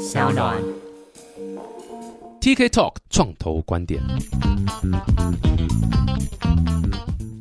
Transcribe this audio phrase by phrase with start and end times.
[0.00, 0.56] 小暖。
[2.40, 4.00] TK Talk 创投观点。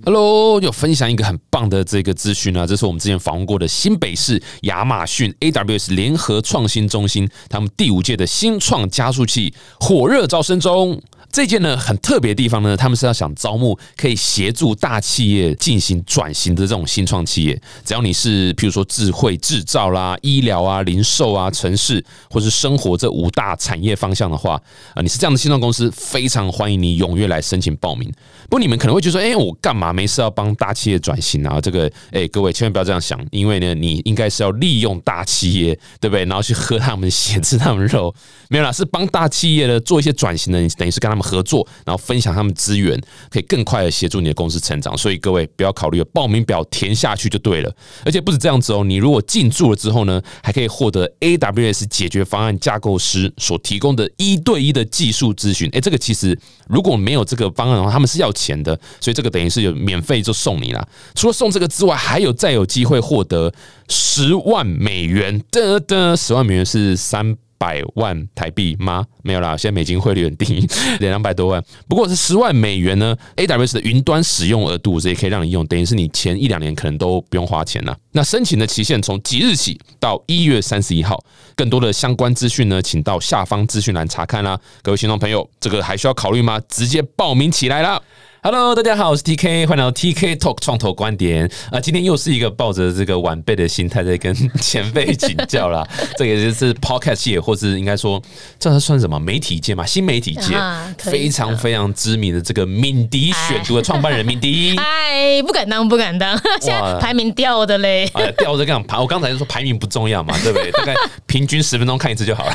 [0.04, 11.02] Hello，又分享一个很棒的这个资讯啊，这是我们之前访问过的新北市亚马逊 AWS 联合创新中心，他们第五届的新创加速器火热招生中。
[11.32, 17.60] 这件呢很特别的地方呢，他们是要想招募可以协助大企业进行转型的这种新创企业。
[17.86, 24.62] 只要你是譬如说智慧制造啦、医疗啊、零售啊、城市或是生活这五大产业方向的话，
[24.94, 28.12] 啊，你是这样的新创公司，非常欢迎你踊跃来申请报名。
[28.44, 31.62] 不过你们可能会觉得说，哎、我干嘛没事要帮大企业转型啊？
[31.62, 36.26] 这个，哎、各位千万不要这样想，因为呢，你应该是要利用大企业，对不对？
[36.26, 38.14] 然后去喝他们血、吃他们肉，
[38.50, 44.98] 没有啦，是帮大企业呢做一些转型的，你等于是跟他们合作，然后分享他们资源，可以更快的协助你的公司成长。
[44.98, 55.70] 所以各位不要考虑报名表填下去就对了，而且不止这样子哦，你如果进驻了之后呢，还可以获得 AWS 解决方案架构师所提供的一对一的技术咨询。
[55.74, 60.88] 哎，这个其实如果没有这个方案的话，他们是要钱的，所以这个等于是有免费就送你啦。
[61.16, 63.54] 除了送这个之外，还有再有机会获得
[63.90, 67.38] 十万美元的的十万美元是三。
[67.60, 69.06] 百万台币吗？
[69.22, 70.66] 没有啦，现在美金汇率很低，
[71.00, 71.64] 两百多万。
[71.88, 77.96] 不过是十万美元呢，AWS 的云端使用额度，这也可以让你用，等于是你前一两年可能都不用花钱了。
[78.14, 81.22] 那申请的期限从即日起到一月三十一号，
[81.54, 84.58] 更多的相关资讯呢，请到下方资讯栏查看啦。
[84.82, 86.60] 各位听众朋友，这个还需要考虑吗？
[86.70, 88.02] 直接报名起来啦
[88.42, 91.80] ！Hello，大家好，我是 TK，欢迎来到 TK Talk 创投观点啊！
[91.80, 95.86] 今天又是一个抱着这个晚辈的心态在跟 前辈请教啦。
[96.18, 98.22] 这个就是 Podcast 界，或是应该说
[98.58, 99.86] 这算什么媒体界嘛？
[99.86, 104.76] 新媒体界、啊非常非常知名的这个敏迪选读的创办人敏迪。
[104.80, 108.10] 哎，不敢当，不敢当，现在排名掉的嘞。
[108.14, 110.72] 哎呀，吊着这样排，我刚才就说排名不重要嘛，对不对？
[110.72, 110.94] 大概
[111.26, 112.54] 平均十分钟看一次就好了。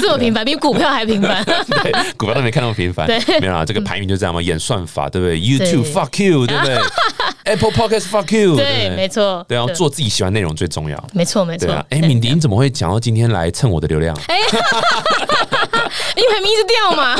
[0.00, 1.44] 这么频繁，比股票还频繁。
[1.44, 3.06] 对，股票都没看那么频繁。
[3.06, 6.78] 对没有啦，这个排名就这样嘛，演算法，对不对？YouTube fuck you，对不对？
[7.44, 9.44] Apple Podcast fuck you，对，不没错。
[9.48, 11.08] 对啊，做自己喜欢内容最重要。
[11.12, 11.72] 没错，没错。
[11.90, 14.16] 哎，敏迪，你怎么会讲到今天来蹭我的流量？
[16.14, 17.16] 因为排名一直掉嘛，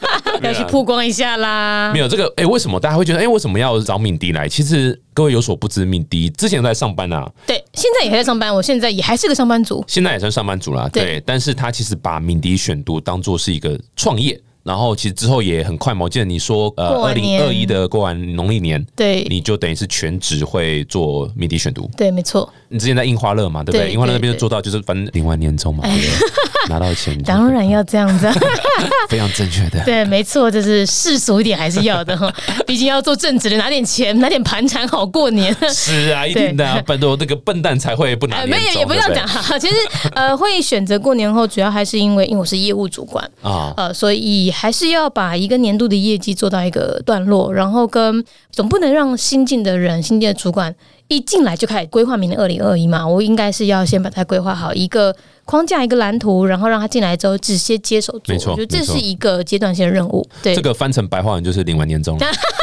[0.42, 1.98] 要去曝光一下啦没。
[1.98, 4.48] 有这个，哎，为什么大家会觉得，哎，为什么要找敏迪来？
[4.48, 9.84] 其实各位有所不知，敏迪之前在上班啊，对，现在也还在上班，我现在也还是个上班族。
[9.86, 14.40] 现在也算上班族啦，对对，但是他其实把敏迪选读当做是一个创业。
[14.66, 21.88] 然后其实之后也很快嘛，我记得你说，呃，二零二一的过完农历年，对，你就等于是全职会做敏迪选读。
[21.96, 22.52] 对，没错。
[22.68, 23.86] 你之前在印花乐嘛，对不对？
[23.86, 26.10] 对印花乐那边就做到就是反正领完年终嘛，对不对？
[26.68, 28.34] 拿到钱，当然要这样子啊。
[29.08, 29.80] 非常正确的。
[29.84, 32.32] 对，没错，就是世俗一点还是要的哈。
[32.66, 35.54] 毕竟要做正职的，拿点钱，拿点盘缠好过年。
[35.72, 39.56] 是啊，一定的啊，笨多那个笨蛋才会不拿没有，也不要讲哈。
[39.56, 39.74] 其实
[40.16, 43.72] 呃，会选择过年后，主要还是因为因为我是业务主管，啊。
[43.76, 50.74] 呃，所以还是要把一个年度的业绩做到一个段落，然后跟总不能让新进的人、新进的主管
[51.08, 53.06] 一进来就开始规划明年二零二一嘛。
[53.06, 55.14] 我应该是要先把它规划好一个
[55.44, 58.34] 框架、一个蓝图，然后让他进来之后直接接手做。
[58.34, 60.26] 没错我觉得这是一个阶段性的任务。
[60.42, 62.18] 对，这个翻成白话文就是领完年终，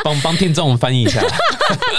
[0.04, 1.22] 帮帮听众翻译一下。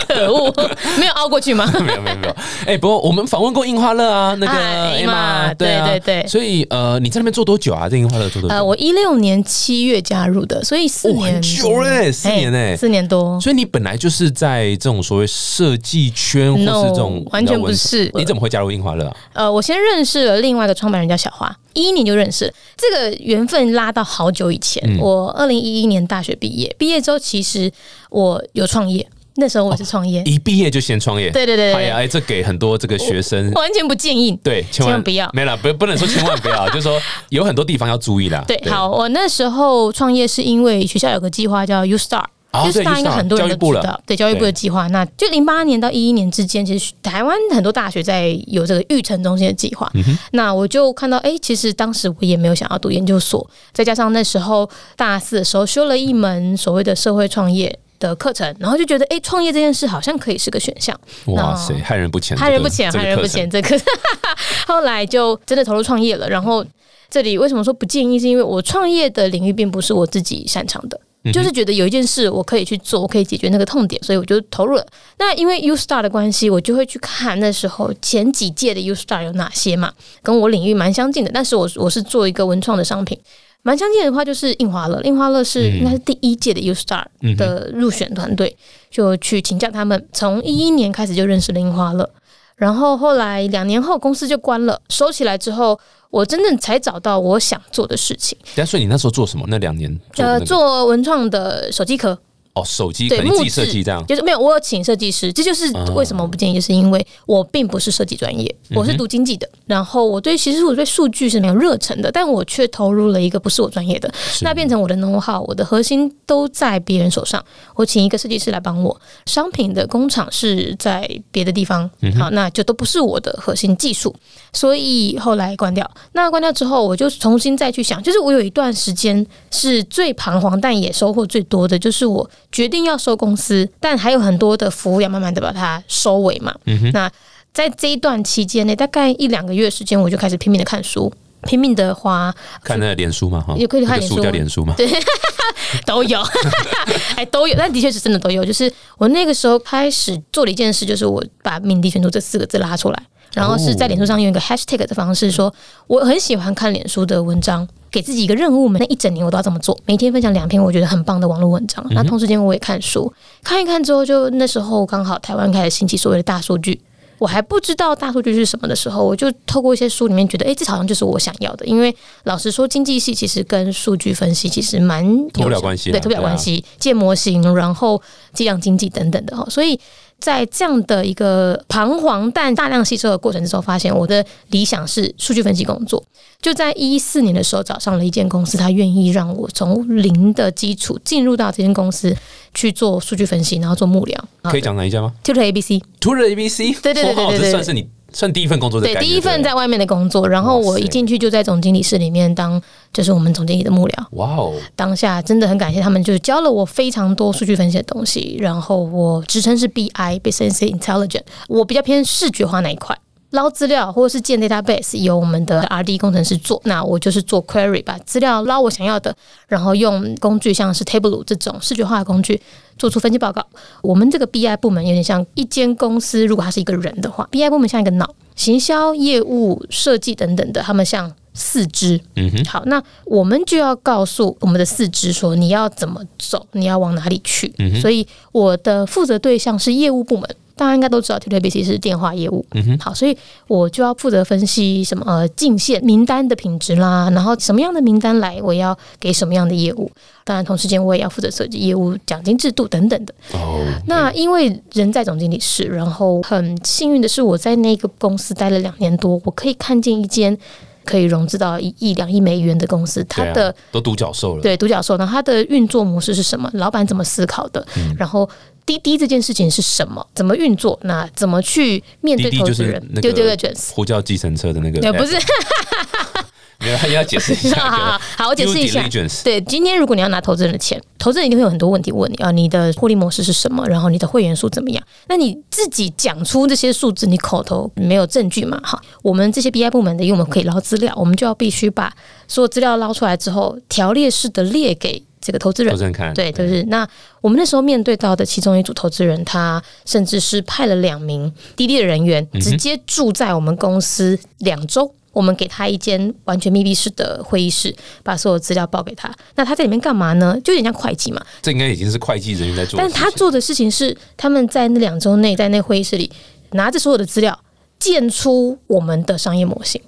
[0.07, 0.53] 可恶，
[0.99, 1.65] 没有凹过去吗？
[1.79, 2.35] 没有没有没有，
[2.65, 7.87] 哎，不过我们访问过印花乐啊，那个啊 Emma，Emma，对啊对对对所以呃，你在那边做多久啊？
[7.87, 8.53] 在樱花乐做多久？
[8.55, 13.39] 呃，我一六年七月加入的，所以四哦年很久嘞，四年哎，四年多。
[13.39, 19.15] 所以你本来就是在这种所谓设计圈，或是这种完全不是你怎么会加入樱花乐啊？
[19.33, 24.81] 呃，我先认识了另外一个创办人叫小花，一一年就认识了，这个缘分拉到好久以前。
[24.85, 27.71] 嗯我二零一一年大学毕业，毕业之后其实
[28.09, 34.37] 我有创业，那时候我是创业，一毕业就先创业，对对对对哎呀，哎，这给很多这个学生完全不建议。
[34.43, 36.99] 对，千万不要没了，不不能说千万不要， 就是说
[37.29, 38.43] 有很多地方要注意啦。
[38.47, 42.25] 对，好，我那时候创业是因为学校有个计划叫 U Star。
[42.53, 44.87] 哦 U 对 Star 应该很多人都知道，对教育部的计划。
[44.87, 49.91] 那就零八年到一一年之间，其实台湾很多大学在有这个育成中心的计划。
[50.31, 60.99] 那我就看到，哎、其实当时我也没有想要读研究所，再加上那时候大四的时候修了一门所谓的社会创业的课程，然后就觉得，哎、创业这件事好像可以是个选项。
[61.27, 63.49] 哇塞，害人不浅，害人不浅，害人不浅。。
[63.49, 63.79] 这个
[64.67, 66.27] 后来就真的投入创业了。
[66.27, 66.65] 然后
[67.09, 68.19] 这里为什么说不建议？
[68.19, 70.99] 是因为我创业的领域并不是我自己擅长的。
[71.23, 74.85] 嗯就是觉得有一件事我可以去做，我可以解决那个痛点，所以我就投入了。
[75.19, 81.29] 那因为 U Star 的关系，我就会去看那时候前几届的 U Star 有哪些嘛，跟我领域蛮相近的。
[81.31, 83.19] 但是我我是做一个文创的商品，
[83.61, 87.05] 蛮相近的话就是印花乐，印花乐是嗯应该是第一届的 U Star
[87.37, 88.57] 的入选团队，
[88.89, 90.07] 就去请教他们。
[90.11, 92.09] 从一一年开始就认识了印花乐。
[92.55, 95.79] 然后后来两年后公司就关了，收起来之后，
[96.11, 98.37] 我真正才找到我想做的事情。
[98.55, 99.45] 但所以你那时候做什么？
[99.47, 102.17] 那两年呃，做文创的手机壳，
[102.53, 103.17] 哦，手机对，
[103.49, 104.05] 设计这样。
[104.05, 105.93] 就是没有，我有请设计师，这就是哦。
[105.95, 114.11] 为什么我不建议，就是因为我并不是设计专业，嗯我是读经济的，然后我对其实我对数据是没有热忱的，但我却投入了一个不是我专业的，
[114.41, 117.43] 那变成我的 know how，我的核心都在别人手上，
[117.75, 124.13] 我请一个设计师来帮我，商品的工厂是在别的地方，嗯好，那就都不是我的核心技术，
[124.53, 125.89] 所以后来关掉。
[126.13, 136.53] 那关掉之后，我就重新再去想，就是我有一段时间是最彷徨，但也收获最多的，就是我决定要收公司，但还有很多的服务要慢慢的把它收尾嘛。
[136.93, 137.11] 那
[137.53, 141.11] 在这一段期间内，大概一两个月时间，我就开始拼命的看书。
[141.43, 142.33] 拼命的花
[142.63, 144.75] 看那个脸书嘛，哈，也可以看脸书叫脸书嘛。
[145.85, 146.19] 都有，
[147.15, 148.43] 哎，都有，但的确是真的都有。
[148.43, 153.03] 就是我那个时候开始做了一件事，就是我把“敏迪选读”这四个字拉出来，
[153.33, 155.53] 然后是在脸书上用一个 hashtag 的方式说，
[155.87, 161.85] 我很喜欢看脸书的文章，给自己一个任务嘛，那一整年我都要这么做，每天分享两篇我觉得很棒的网络文章。
[161.91, 163.13] 那同时间我也看书，
[163.43, 166.81] 看一看之后，就那时候刚好台湾开始兴起所谓的大数据。
[167.21, 171.63] 我还不知道大数据是什么的时候，我就透过一些书里面觉得，哎、这好像就是我想要的。
[171.67, 178.01] 因为老实说，经济系其实跟数据分析其实蛮脱不了有关系啦对，脱不了对啊关系，建模型，然后
[178.33, 179.45] 计量经济等等的哈。
[179.51, 179.79] 所以
[180.21, 186.01] 在这样的一个彷徨但大量吸收的过程之中，发现我的理想是数据分析工作。
[186.41, 192.15] 就在一四年的时候，找上了一间公司，他愿意让我从零的基础进入到这间公司
[192.53, 194.15] 去做数据分析，然后做幕僚。
[194.43, 195.83] 可以讲哪一家吗 Tutor ABC。
[195.99, 202.61] Tutor ABC，对对对对哇对对这算是你算第一份工作的对，第一份在外面的工作，然后我一进去就在总经理室里面当，
[202.91, 204.05] 就是我们总经理的幕僚。
[204.11, 208.37] 哇哦，当下真的很感谢他们，就是教了我非常多数据分析的东西。
[208.39, 212.97] 然后我职称是 BI（Business Intelligence），我比较偏视觉化那一块。
[213.31, 219.15] 捞资料或者是建 database 由我们的 R D 工程师做，那我就是做 query，把资料捞我想要的，
[219.47, 222.41] 然后用工具像是 Tableau 这种视觉化的工具
[222.77, 223.45] 做出分析报告。
[223.81, 232.01] 我们这个 BI 部门有点像一间公司，如果它是一个人的话，BI 部门像一个脑，行销、业务、设计等等的，他们像四肢。
[232.17, 237.53] 嗯哼，好，那我们就要告诉我们的四肢说你要怎么走，你要往哪里去。
[237.59, 240.29] 嗯所以我的负责对象是业务部门。
[240.55, 242.45] 大家应该都知道 t w b c 是电话业务。
[242.51, 243.17] 嗯哼好，所以
[243.47, 249.91] 我就要负责分析什么呃进线名单的品质啦，然后什么样的名单来，我要给什么样的业务。
[250.23, 253.13] 当然，同时间我也要负责设计业务奖金制度等等的。
[253.33, 260.37] 哦，那因为人在总经理室，然后很幸运的是，我在那个公司待了两年多，我可以看见一间
[260.85, 266.49] 可以融资到一亿、两亿美元的公司，它的都独角兽了，对独角兽呢，它的运作模式是什么？
[266.53, 267.65] 老板怎么思考的？
[267.77, 268.29] 嗯然后
[268.65, 270.05] 滴滴这件事情是什么？
[270.13, 270.79] 怎么运作？
[270.83, 272.89] 那怎么去面对滴滴就是投资人？
[272.93, 273.71] 那对对对个，Jones。
[273.73, 275.15] 呼叫计程车的那个，对，不是，
[276.59, 278.87] 没有，要解释一下 好好好，我解释一下
[279.23, 283.67] 对，今天如果你要拿投资人的钱，投资人一定会有很多问题问你啊，你的获利模式是什么？
[283.67, 284.83] 然后你的会员数怎么样？
[285.07, 288.61] 那你自己讲出这些数字，你口头没有证据嘛？
[288.63, 291.91] 哈，我们这些 BI 部门的，因为我们可以捞资料，我们就要必须把
[292.27, 295.77] 所有资料捞出来之后，条列式的列给这个投资人投。
[295.77, 296.87] 资人看，对，就是那
[297.21, 304.93] 我们那时候面对到的其中一组投资人，他甚至是派了两名滴滴的人员，直接住在我们公司两周。
[305.13, 309.13] 我们给他一间完全密闭式的会议室，把所有资料报给他。
[309.35, 310.39] 那他在里面干嘛呢？
[310.41, 311.21] 就有点像会计嘛。
[311.41, 316.09] 这应该已经是会计人员在做但他做的事情是，他们在那两周内，在那会议室里
[316.51, 317.37] 拿着所有的资料，
[317.77, 319.81] 建出我们的商业模型。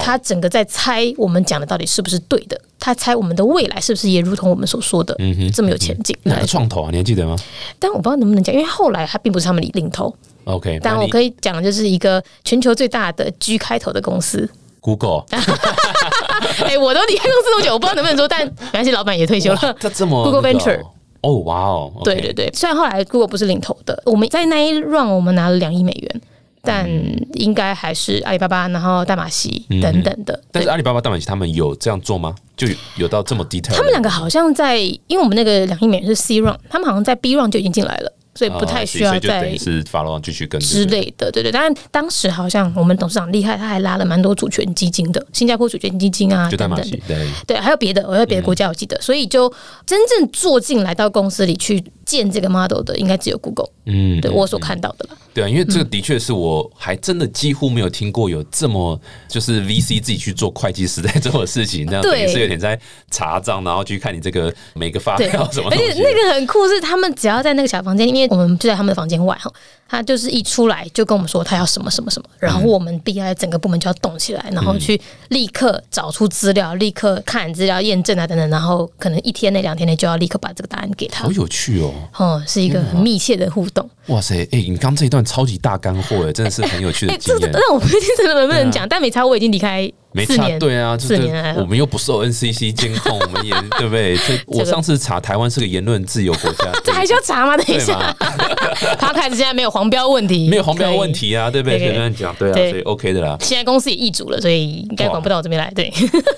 [0.00, 5.16] 他整个在猜我们讲的到底是不是对的，他猜我们的未来是不是也如同我们所说的
[5.54, 6.16] 这么有前景。
[6.24, 6.88] 哪个创投啊？
[6.90, 7.36] 你还记得吗
[7.78, 14.48] 但我不知道能不能讲，因为后来他并不是他们领头，？OK，但我可以讲的就是一个全球最大的 G 开头的公司。
[14.80, 15.24] Google，
[16.64, 19.76] 哎、我都离开公司这么久，我不知道能不能说，但没关系，老板也退休了。
[19.78, 20.86] 这这么 Google 那个 Venture 哦
[21.20, 26.20] 哦，哇哦，对对对，虽然后来 Google 不是领头的，我们在那一 round 我们拿了两亿美元，
[26.62, 26.88] 但
[27.34, 30.34] 应该还是阿里巴巴，然后大马西等等的。
[30.34, 32.34] 对但是阿里巴巴、大马奇他们有这样做吗？
[32.56, 33.74] 就有有到这么 detail？
[33.74, 41.50] 他们两个好像在，因为我们那个两亿美元是 C round，他们好像在 B round 就已经进来了，所以不太需要再于是 follow on 继续跟之类的，对对。
[41.50, 47.28] 当然，当时好像我们董事长厉害，他还拉了蛮多主权基金的，新加坡主权基金啊就大马等等对。
[47.46, 49.50] 对，还有别的，我在别的国家我记得，所以就
[49.86, 55.16] 真正做进来到公司里去建这个 model 的，应该只有 Google，嗯，对我所看到的啦。
[55.32, 62.76] 对啊，因为这个的确是我还真的几乎没有听过有这么就是 VC 自己去做会计师在 做的事情，那样等于对是有点在
[63.12, 65.76] 查账，然后去看你这个每个发，票什么而。
[65.76, 69.52] 且那个很酷，是他们只要在那个小房间，因为我们就在他们的房间外哈，
[69.90, 81.32] 他就是一出来就跟我们说他要什么什么什么，然后我们 BI 整个部门就要动起来，然后去立刻找出资料，立刻看资料验证啊等等，然后可能一天内两天内就要立刻把这个答案给他好。
[81.32, 81.92] 有趣哦！
[82.16, 83.88] 哦，是一个很密切的互动。
[84.06, 87.40] 哇塞，哎、你刚这一段超级大干货哎，真的是很有趣的哎，经验。
[87.42, 91.22] 这个但我不确定这个能不能讲，但没差，我已经离开没差，对啊，就是
[91.56, 94.16] 我们又不受 NCC 监控，我们也 对不对？
[94.16, 97.56] 这我上次查台湾是个言论自由国家，这 还需要查吗？
[97.56, 98.14] 等一下
[98.98, 101.10] 他开始现在没有黄标问题，没有黄标问。
[101.12, 101.78] 题啊，对不对？
[101.78, 103.36] 对随便讲，对啊，所以 OK 的啦。
[103.40, 105.70] 现在公司也易主了，所以应该管不到我这边来。
[105.74, 105.92] 对，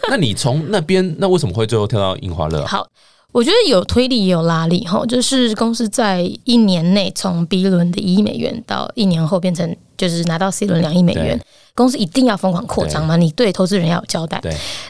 [0.09, 2.67] 那你从那边，那为什么会最后跳到印花乐啊？
[2.67, 2.87] 好，
[3.33, 11.45] 我觉得有推力也有拉力哈，就是公司在一年内从 B 轮的一亿美元到一年后变成就是拿到 C 轮两亿美元对。
[11.75, 13.17] 公司一定要疯狂扩张嘛？
[13.17, 14.43] 你对投资人要有交代。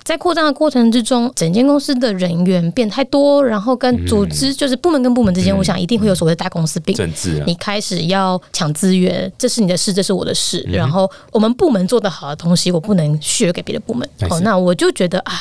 [0.03, 6.95] 在扩张的过程之中，整间公司的人员变太多，然后跟组织就是部门跟部门之间，我想一定会有所谓的大公司病。
[6.97, 10.65] 政治啊你，开始要抢资源，这是你的事，这是我的事。
[10.67, 14.09] 嗯然后我们部门做得好的东西，我不能 share 给别的部门。
[14.29, 15.41] 哦那我就觉得啊，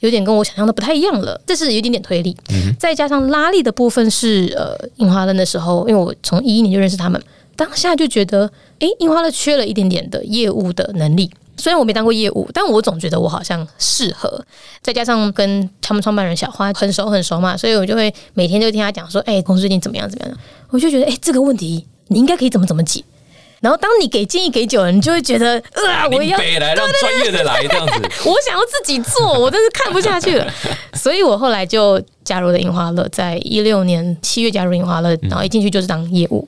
[0.00, 2.36] 有点跟我想象的不太一样了，这是有一点点推力。
[2.50, 7.22] 嗯再加上拉力的部分是呃，樱花灯的时候，因为我从一一年就认识他们，
[7.56, 11.30] 当下就觉得，诶，樱花乐缺了一点点的业务的能力。
[11.58, 14.44] 虽然我没当过业务，但我总觉得我好像适合。
[14.80, 20.36] 再加上跟他们创办人小花很熟很熟嘛，所以我就会每天就听他讲说，哎、公司最近怎么样怎么样。
[20.70, 23.04] 我就觉得，哎、这个问题你应该可以怎么怎么解。
[23.62, 25.56] 然后当你给建议给久了，你就会觉得，
[25.88, 27.92] 啊，我要北来让专业的来这样子。
[28.28, 30.52] 我想要自己做，我真是看不下去了，
[30.94, 36.46] 所以我后来就加入了樱花乐，在一六年七月加入樱花乐，然后一进去就是当业务。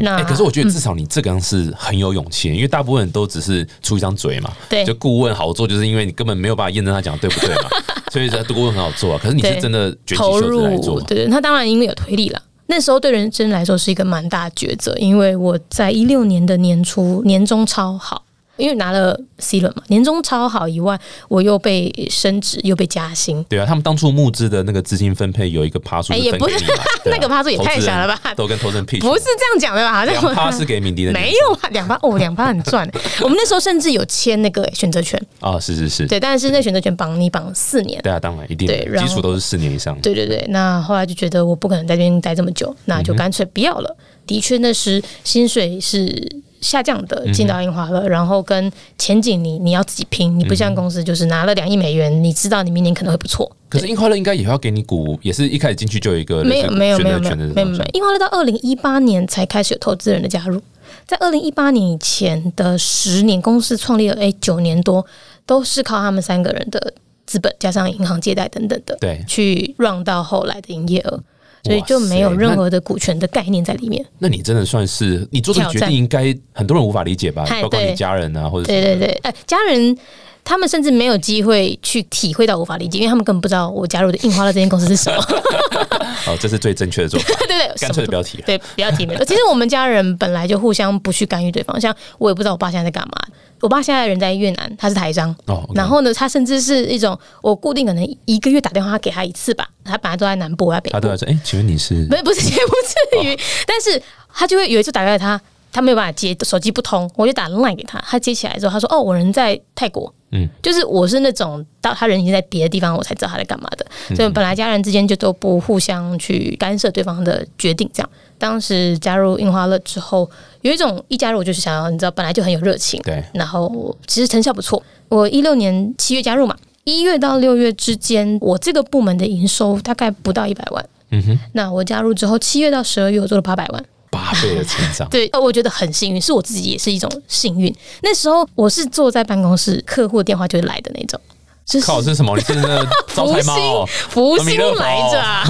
[0.00, 4.52] 那、哎、可是我觉得至少你这个样是很有勇气，因为大部分人都只是出一张嘴嘛。
[4.68, 7.70] 对就顾问好做，就是因为你根本没有办法验证他讲的对不对嘛，
[8.12, 9.20] 所以这顾问很好做啊。
[9.22, 12.42] 可是你是真的卷起投袖子来做入，，对对，那当然因为有推力了。
[12.70, 18.22] 那时候对人生来说是一个蛮大抉择，因为我在一六年的年初年终超好，
[18.60, 20.98] 因为拿了 C 轮嘛，年终超好以外，
[21.28, 26.56] 我又被升职又被加薪，对啊，他们当初募资的那个资金分配有一个趴数哎也不是
[27.06, 29.92] 那个趴数也太小了吧都跟投资人 pitch，不是这样讲的吧？
[29.92, 32.88] 好像两趴是给敏迪的，没有啊，两趴哦，两趴很赚。
[33.22, 38.00] 我们那时候甚至有签那个选择权，啊，是是是，对，但是那选择权绑你绑四年。
[38.02, 43.96] 对啊，当然一定的对基础都是四年以上，对对对，那后来就觉得我不可能在这边待这么久，那就干脆不要了。
[44.26, 53.50] 的确，那时薪水是下降的，进到樱花了，然后跟前景你你要自己拼，你不像公司就是拿了两亿美元，你知道你明年可能会不错。
[53.68, 60.60] 可是樱花乐应该也要给你股，也是一开始进去就有一个没有没有没有没有没有没有，樱花乐到二零一八年才开始有投资人的加入，
[61.06, 65.06] 在二零一八年以前的十年，公司创立了哎九年多，
[65.46, 66.92] 都是靠他们三个人的
[67.26, 69.24] 资本加上银行借贷等等的，对。
[69.26, 71.20] 去让到后来的营业额。
[71.62, 74.04] 所以就没有任何的股权的概念在里面。
[74.18, 77.44] 那你真的算是你做这个决定，应该很多人无法理解吧？
[77.62, 79.96] 包括你家人啊，或者对对对，呃，家人
[80.44, 85.24] 他们甚至没有机会去体会到无法理解，因为他们根本不知道我加入的印花乐这间公司是什么。
[86.26, 88.42] 哦，这是最正确的做法， 对对，干脆的标题。
[88.44, 89.24] 对，不要提没错。
[89.24, 93.14] 其实我们家人本来就互相不去干预对方，像我也不知道我爸现在在干嘛。
[93.60, 95.34] 我爸现在人在越南，他是台商。
[95.74, 99.68] 然后呢，他甚至是一种我固定可能一个月打电话给他一次吧。
[99.84, 102.72] 他本来都在南部，我在北部他都，在说，哎，请问你是不是不是也不
[103.20, 105.40] 至于，但是他就会有一次打给他，
[105.72, 113.84] 他没有办法接，手机不通，我就打 line 给他，他接起来之后，他说：“哦，我人在泰国。”嗯，就是我是那种到他人已经在别的地方，我才知道他在干嘛的。
[114.14, 117.90] 所以本来家人之间就都不互相去干涉对方的决定。
[117.92, 118.08] 这样，
[118.38, 124.80] 当时加入印花乐之后，有一种一加入我就是想要，你知道，本来就很有热情，对然后其实成效不错。
[125.08, 130.88] 我一六年七月加入嘛，一月到六月之间，我这个部门的营收大概不到一百万。
[131.10, 133.84] 嗯哼那我加入之后，七月到十二月我做了八百万。
[134.10, 135.08] 八倍的成长？
[135.10, 137.74] 对，呃我觉得很幸运，是我自己也是一种幸运。
[138.02, 141.20] 那时候我是坐在办公室，客户的电话就会来的那种，
[141.64, 142.34] 就是靠，这是什么？
[142.38, 143.86] 你是那个招财猫哦？
[143.86, 145.44] 福星来着啊！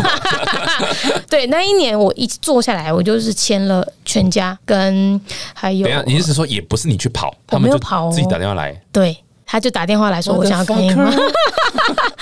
[1.29, 5.21] 对，那一年我一坐下来，我就是签了全家跟
[5.55, 9.17] 还有等一下，你是说也不是你去跑，他我们就没有跑哦自己打电话来，对，
[9.50, 11.11] 他就打电话来说我想要看樱花，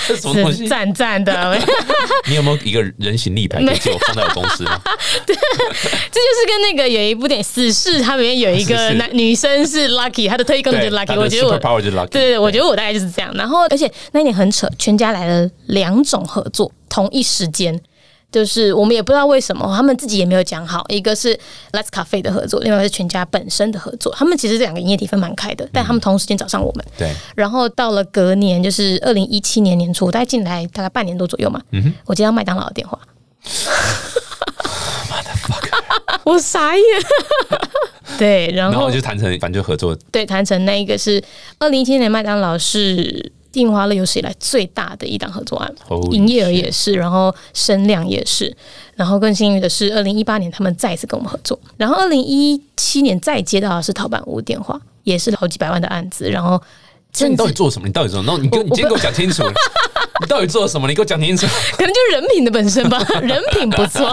[0.07, 0.67] 这是什么东西？
[0.67, 1.59] 赞赞的。
[2.27, 4.81] 你有没有一个人形立牌可以借我放在我公司吗？
[5.27, 11.19] 这就是跟那个有一部电影《死侍》，它里面有一个 男女生是 Lucky，她的特异功能就是 Lucky。
[11.19, 12.09] 我觉得我 super power 就是 lucky。
[12.09, 13.31] 对对对，我觉得我大概就是这样。
[13.35, 17.79] 然后，而且那一年很扯，全家来了两种合作，同一时间。
[18.31, 20.85] 就是我们也不知道为什么，他们自己也没有讲好。
[20.89, 21.35] 一个是
[21.73, 24.15] Let's Cafe 的合作，另外是全家本身的合作。
[24.15, 26.85] 他们其实这两个营业体分蛮开的，但他们同时间找上我们。
[26.99, 31.61] 对，然后到了隔年，就是二零一七年年初，我大概进来大概半年多左右嘛。
[31.71, 32.99] 嗯我接到麦当劳的电话。
[36.25, 36.85] 我傻眼。
[38.19, 39.97] 对，然后就谈成，反正就合作。
[40.13, 41.23] 对，谈成那一个是
[41.59, 43.33] 二零一七年麦当劳是。
[43.55, 45.75] 印花乐有史以来最大的一档合作案，
[46.13, 48.55] 营业额也是，然后声量也是，
[48.95, 56.61] 然后更幸运的是，二零一八年他们再一次跟我们合作，然后二零一七年再接到的是淘宝屋电话，也是好几百万的案子，然后
[57.27, 57.87] 你到底做什么？
[57.87, 58.23] 你到底做？
[58.23, 59.43] 那你跟你今天给我讲清楚，
[60.21, 60.87] 你到底做了什么？
[60.87, 61.47] 你给我讲清楚。
[61.73, 64.07] 可能就是人品的本身吧，人品不错。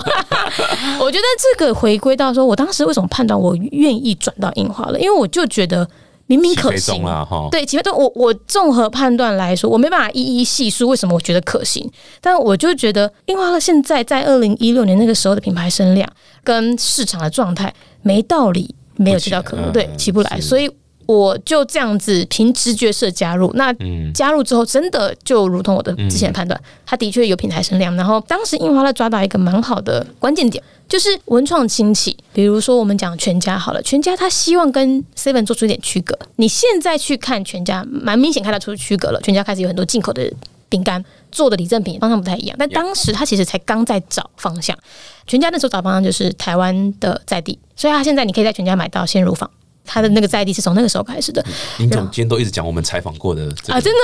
[0.98, 1.26] 我觉得
[1.58, 5.00] 这个回归到说，我当时为什么判断我愿意转到印花了？
[5.00, 5.88] 因为我就觉得。
[6.28, 7.04] 明明可行。
[7.04, 11.90] 哈，对，其实我我综合判断来说，我没办法一一细数为什么我觉得可行，
[12.20, 16.10] 但我就觉得樱花乐现在在二零一六年那个时候的品牌声量
[16.44, 20.70] 跟市场的状态，没道理没有这条可能，对，起不来，所以
[21.06, 23.52] 我就这样子凭直觉式加入。
[23.56, 23.74] 那
[24.14, 30.64] 加入之后，真的就如同我的之前判断，它的确有品牌声量，然后当时印花乐抓到一个蛮好的关键点。
[30.88, 36.16] 就是文创兴起，比如说我们讲全家好了，全家他希望跟 Seven 做出一点区隔。
[36.36, 39.20] 你现在去看全家，蛮明显看得出区隔了。
[39.22, 40.32] 全家开始有很多进口的
[40.70, 44.78] 饼干做的礼赠品方向不太一样，但当时他其实才刚在找方向。
[45.26, 49.50] 全家那时候找方向就是台湾的在地，所以他现在你可以在全家买到鲜乳坊。
[49.86, 51.44] 他的那个在地是从那个时候开始的。
[51.78, 54.00] 林总今天都一直讲我们采访过的啊，真的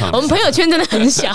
[0.00, 0.10] 吗？
[0.14, 1.30] 我们朋友圈真的很小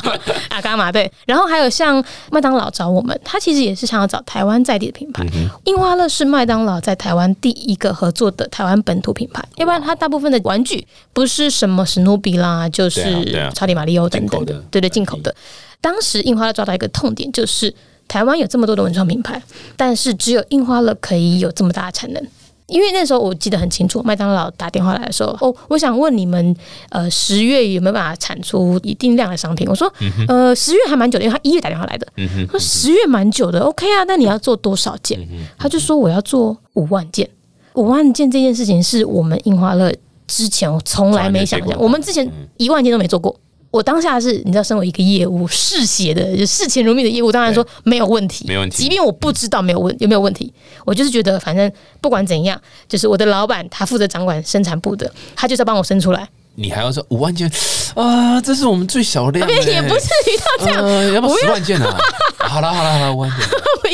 [0.50, 1.12] 啊， 干嘛对？
[1.26, 5.26] 然后还有像麦当劳找我们，他其实也是想要找台湾在地的品牌。
[5.66, 15.36] 樱花乐是麦当劳在台湾第一个合作的台湾本土品牌，要不然他大部分的玩具不是什么史努比啦，就是超级马里奥等等的，对对，进口的。
[15.82, 17.74] 当时樱花乐抓到一个痛点，就是
[18.08, 19.42] 台湾有这么多的文创品牌，
[19.78, 22.22] 但是只有印花乐可以有这么大的产能。
[22.70, 26.56] 因为那时候我记得很清楚，麦当劳打电话来的时候，哦，我想问你们，
[26.90, 29.68] 呃，十月有没有办法产出一定量的商品？
[29.68, 29.92] 我说，
[30.28, 32.08] 呃，十月还蛮久的，因为他一月打电话来的，
[32.46, 35.20] 他说十月蛮久的，OK 啊，那你要做多少件？
[35.58, 37.30] 他就说我要做五万件，
[37.74, 39.94] 五万件这件事情是我们印花乐
[40.28, 43.36] 之前从来没想象，我们之前一万件都没做过。
[43.72, 48.78] 我当下是，你知道，身为一个业务嗜血的，视钱如命的业务，当然说没有问题，没问题。
[48.78, 50.52] 即便我不知道没有问有没有问题，
[50.86, 56.28] 我就是觉得反正不管怎样，就是我的老板他负责掌管生产部的，他就是要帮我生出来。
[56.56, 57.50] 你还要说五万件
[57.94, 58.42] 啊？
[58.42, 61.98] 这是我们最小量， 也不至于到这样，要不十万件啊？
[62.50, 63.32] 好了好了好了，五万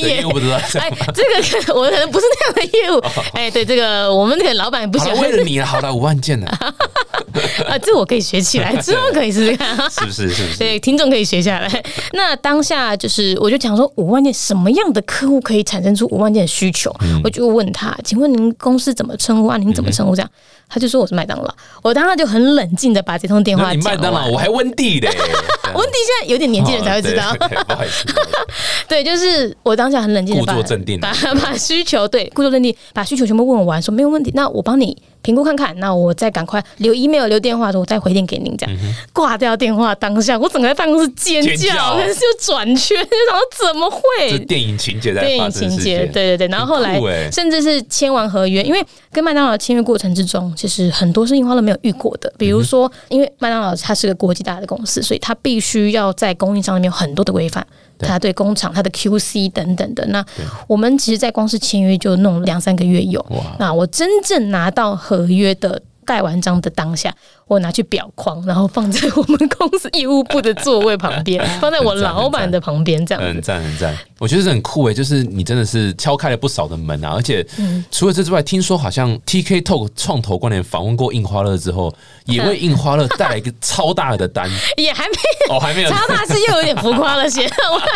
[0.01, 0.55] 件，业务不知道。
[0.79, 3.03] 哎，这个我可能不是那样的业务。
[3.33, 5.17] 哎，对，这个我们那个老板不喜欢。
[5.19, 6.47] 为了你，好了，五万件呢？
[7.67, 9.75] 啊，这我可以学起来， 之后可以试试看。
[9.89, 10.29] 是不是？
[10.29, 10.57] 是不是？
[10.57, 11.83] 对，听众可以学下来。
[12.13, 16.95] 那当下就是，我就讲说，五万件什么样的客户可以产生出五万件的需求？
[17.23, 19.57] 我就问他，请问您公司怎么称呼啊？
[19.57, 20.31] 您怎么称呼这样？
[20.67, 25.07] 他就说我是麦当劳，我当时就很冷静的把这通电话你麦当劳，我还温蒂的，
[25.75, 27.35] 温蒂现在有点年纪人才会知道。
[27.67, 28.05] 不好意思，
[28.87, 34.97] 对，就是我当下很冷静的故作镇定，把把需求对故作镇定，把需求全部问完，说没有问题，那我帮你。
[35.21, 38.55] 评估看看，那我再赶快留 email 留电话，说我再回电给您。
[38.57, 38.77] 这样
[39.11, 44.37] 挂掉电话当下，我整个在办公室尖叫，就转圈， 然后怎么会？
[44.45, 46.47] 电影情节在电影情节，对对对。
[46.49, 52.31] 然后后来甚至是签完合约，因为跟麦当劳签约过程之中，其实很多是印花都没有遇过的。
[52.37, 57.65] 比如说，因为麦当劳它是个国际大的公司，所以它必须要在供应商那边有很多的规范。
[58.05, 60.23] 他对工厂、他的 QC 等等的，那
[60.67, 63.25] 我们其实，在光是签约就弄两三个月有。
[63.59, 65.81] 那我真正拿到合约的。
[66.05, 67.13] 盖完章的当下，
[67.47, 73.97] 我拿去裱框，然后放在我们公司业务部的座位旁边， 放在我老板的旁边，这样很赞很赞。
[74.17, 77.11] 我觉得是很酷诶，就是你真的是敲开了不少的门啊！
[77.15, 77.45] 而且
[77.91, 81.93] 除了这之外，听说好像 TK Talk 创投观点访问过印花乐之后，
[82.25, 85.15] 也为印花乐带来一个超大的单， 也还没
[85.49, 87.45] 哦，还没有超大是又有点浮夸了些。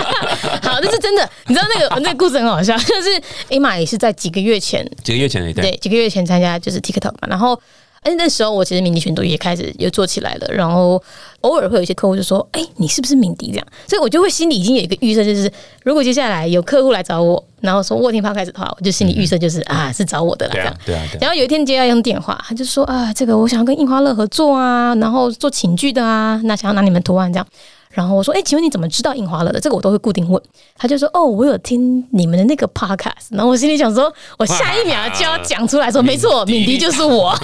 [0.62, 1.30] 好，这是真的。
[1.48, 7.60] 你知道那个那个故事很好笑，就是艾玛也是在几个月前，几个月前对，几个月前参加就是 TikTok 嘛，然后。
[8.02, 11.02] 哎，那时候我其实敏迪群都也开始也做起来了，然后
[11.42, 15.52] 偶尔会有一些客户就说：“哎，你是不是敏迪？”这样，所以我就会心里已经有一个预设，就是
[15.84, 20.78] 如果接下来有客户来找我，然后说卧听趴开始的话，我就心里预设就是啊，是找我的了这样。
[20.86, 21.08] 对啊。
[21.20, 27.46] 然后有一天接到一通电话，他就说：“啊，这个我想要跟印花乐合作啊，然后做寝具的啊，那想要拿你们图案这样。”
[27.94, 30.42] 然后我说：“哎、请问你怎么知道印花乐的？”这个我都会固定问。
[30.78, 37.36] 他就说：“哦，我有听你们的那个 podcast。”然后我心里想说，我下一秒就要讲出来说：“没错，敏迪就是我。”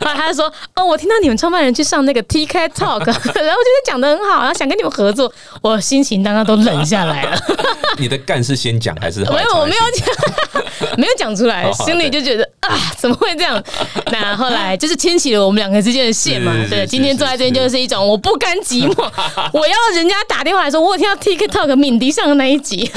[0.00, 5.30] 然 后他就说：“哦，我听到你们创办人去上那个 TK Talk，然后觉得讲的很好，然后想跟你们合作，
[5.60, 7.38] 我心情刚刚都冷下来了。
[7.98, 13.62] 你的干是先讲还是没有，我没有讲， 没有讲出来，哦心里就觉得啊，怎么会这样？
[14.10, 16.52] 那后来就是牵起了我们两个之间的线嘛。
[16.70, 19.10] 对，今天坐在这边就是一种我不甘寂寞，
[19.52, 22.90] 我要人家打电话来说，我有听到 TikTok 敏迪上的那一集。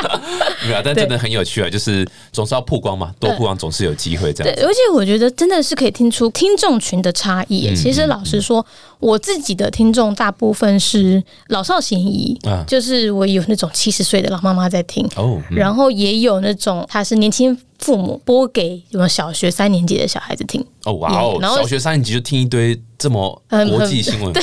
[0.66, 4.64] 没有，但真的很有趣啊，就是总是要曝光嘛，多曝光总是有机会这对样，对。
[4.66, 7.74] 而且我觉得真的是可以听出听众群的差异耶。
[7.74, 8.64] 其实老实说，
[8.98, 24.42] 我自己的听众大部分是老少咸宜啊，就是我有那种七十岁的老妈妈在听，哦，嗯然后也有那种他是年轻父母播给什么小学三年级的小孩子听，哦哇哦，然后小学三年级就听一堆这么很国际新闻，对，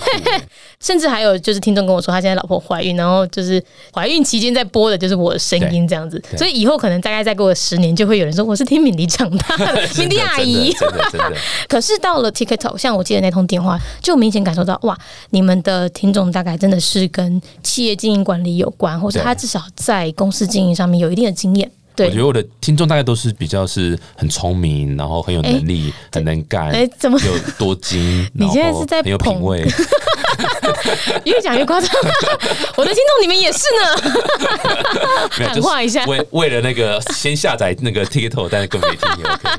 [0.79, 3.61] 甚至还有就是听众跟我说，他现在老婆怀孕，然后就是
[3.93, 9.81] 怀孕期间在播的就是我的声音这样子，所以以后可能大概再过个十年，就会有人说我是听敏迪长大的。
[9.99, 10.73] 敏 迪阿姨。
[11.67, 14.97] 可是到了 TikTok，像我记得那通电话，就明显感受到哇，
[15.31, 21.69] 你们的听众大概真的是跟企业经营管理有关，或者他至少在公司经营上面有一定的经验。
[21.95, 29.65] 对我觉，得我的听众大概都是比较是很聪明，然后很有能力，很能干，哎，怎么有多金， 你现在是在很有品捧味，
[31.25, 31.89] 越讲越夸张？
[32.75, 33.85] 我的听众你们也是呢。
[35.31, 39.49] 喊话一下就是为为了那个先下载那个 TikTok，但是根本没听也 OK。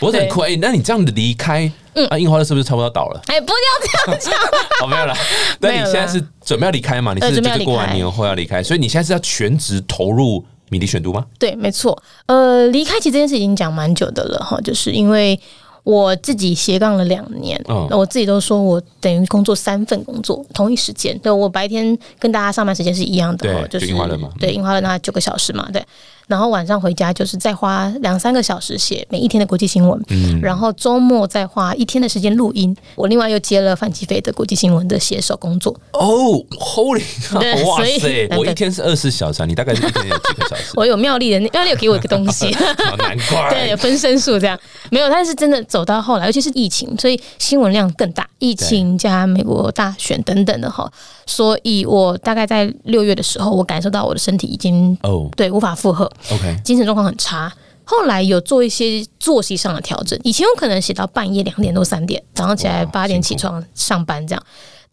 [0.00, 1.70] 不是很酷哎、那你这样子离开，
[2.08, 3.20] 啊，樱花乐是不是差不多倒了？
[3.26, 4.32] 哎，不要这样讲。
[4.80, 5.16] 哦，没有了。
[5.58, 7.14] 那你现在是准备要离开嘛？
[7.14, 11.24] 你呃是准备要离开就是过完年后要离开，所以你现在是要全职投入米迪选读吗？
[11.38, 12.00] 对，没错。
[12.26, 15.38] 呃，离开其实这件事已经讲蛮久的了哈，就是因为
[15.84, 21.18] 我自己斜杠了两年，嗯那我自己都说我等于工作三份工作，同一时间。
[21.20, 25.82] 对我白天跟大家上班时间是一样的就是就樱花乐嘛对，樱花了那九个小时嘛，对。
[26.28, 32.76] 然后晚上回家就是再花两三个小时写每一天的国际新闻，嗯然后周末再花一天的时间录音。
[32.94, 37.02] 我另外又接了范吉飞的国际新闻的写手工作，哦，Holy，
[37.66, 38.28] 哇塞！
[38.38, 40.72] 我一天是二十四小时啊，你大概是一天有几个小时？
[40.76, 42.54] 我有妙丽的，妙丽有给我一个东西。
[42.54, 44.58] 好难怪，对，有分身术这样
[44.90, 50.90] 没有，但是真的走到后来，尤其是疫情，所以新闻量更大，疫情加美国大选等等的哈，
[51.24, 57.52] 所以我大概在六月的时候，我感受到我的身体已经哦对无法负荷，，OK，精神状况很差。
[57.84, 64.42] 后来有做一些作息上的调整，以前我可能写到半夜两点多三点，早上起来八点起床上班这样。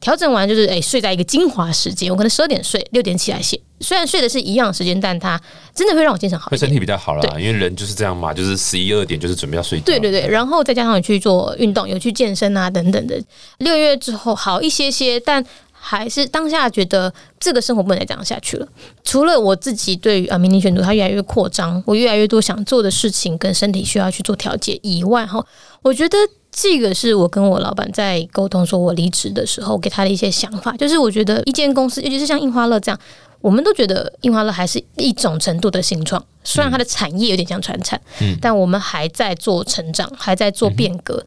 [0.01, 3.59] 调整完就是诶、睡在一个精华时间，我可能十二点睡，六点起来写。
[3.79, 5.41] 虽然睡的是一样的时间，但它
[5.73, 6.69] 真的会让我精神好会身。
[6.69, 9.85] 体比较好啦，因为人就是这样嘛，就是十一二点就是准备要睡觉。
[9.85, 13.19] 对对对，然后再加上有去做运动，有去健身啊等等的。
[13.59, 15.43] 六月之后好一些些，但
[15.88, 18.67] 还是当下觉得这个生活不能再这样下去了。
[19.04, 25.45] 除了我自己对于呃迷你选读它越来越扩张，我越来越多想做的事情跟身体需要去做调节以外，哈，
[25.82, 26.17] 我觉得。
[26.58, 32.98] 这个是我跟我老板在沟通，说我离职的时候给他的一些想法，就是我觉得一间公司，尤其是像印花乐这样，
[33.41, 41.21] 我们都觉得印花乐还是一种程度的新创，虽然它的产业有点像传产，嗯但我们还在做成长，还在做变革。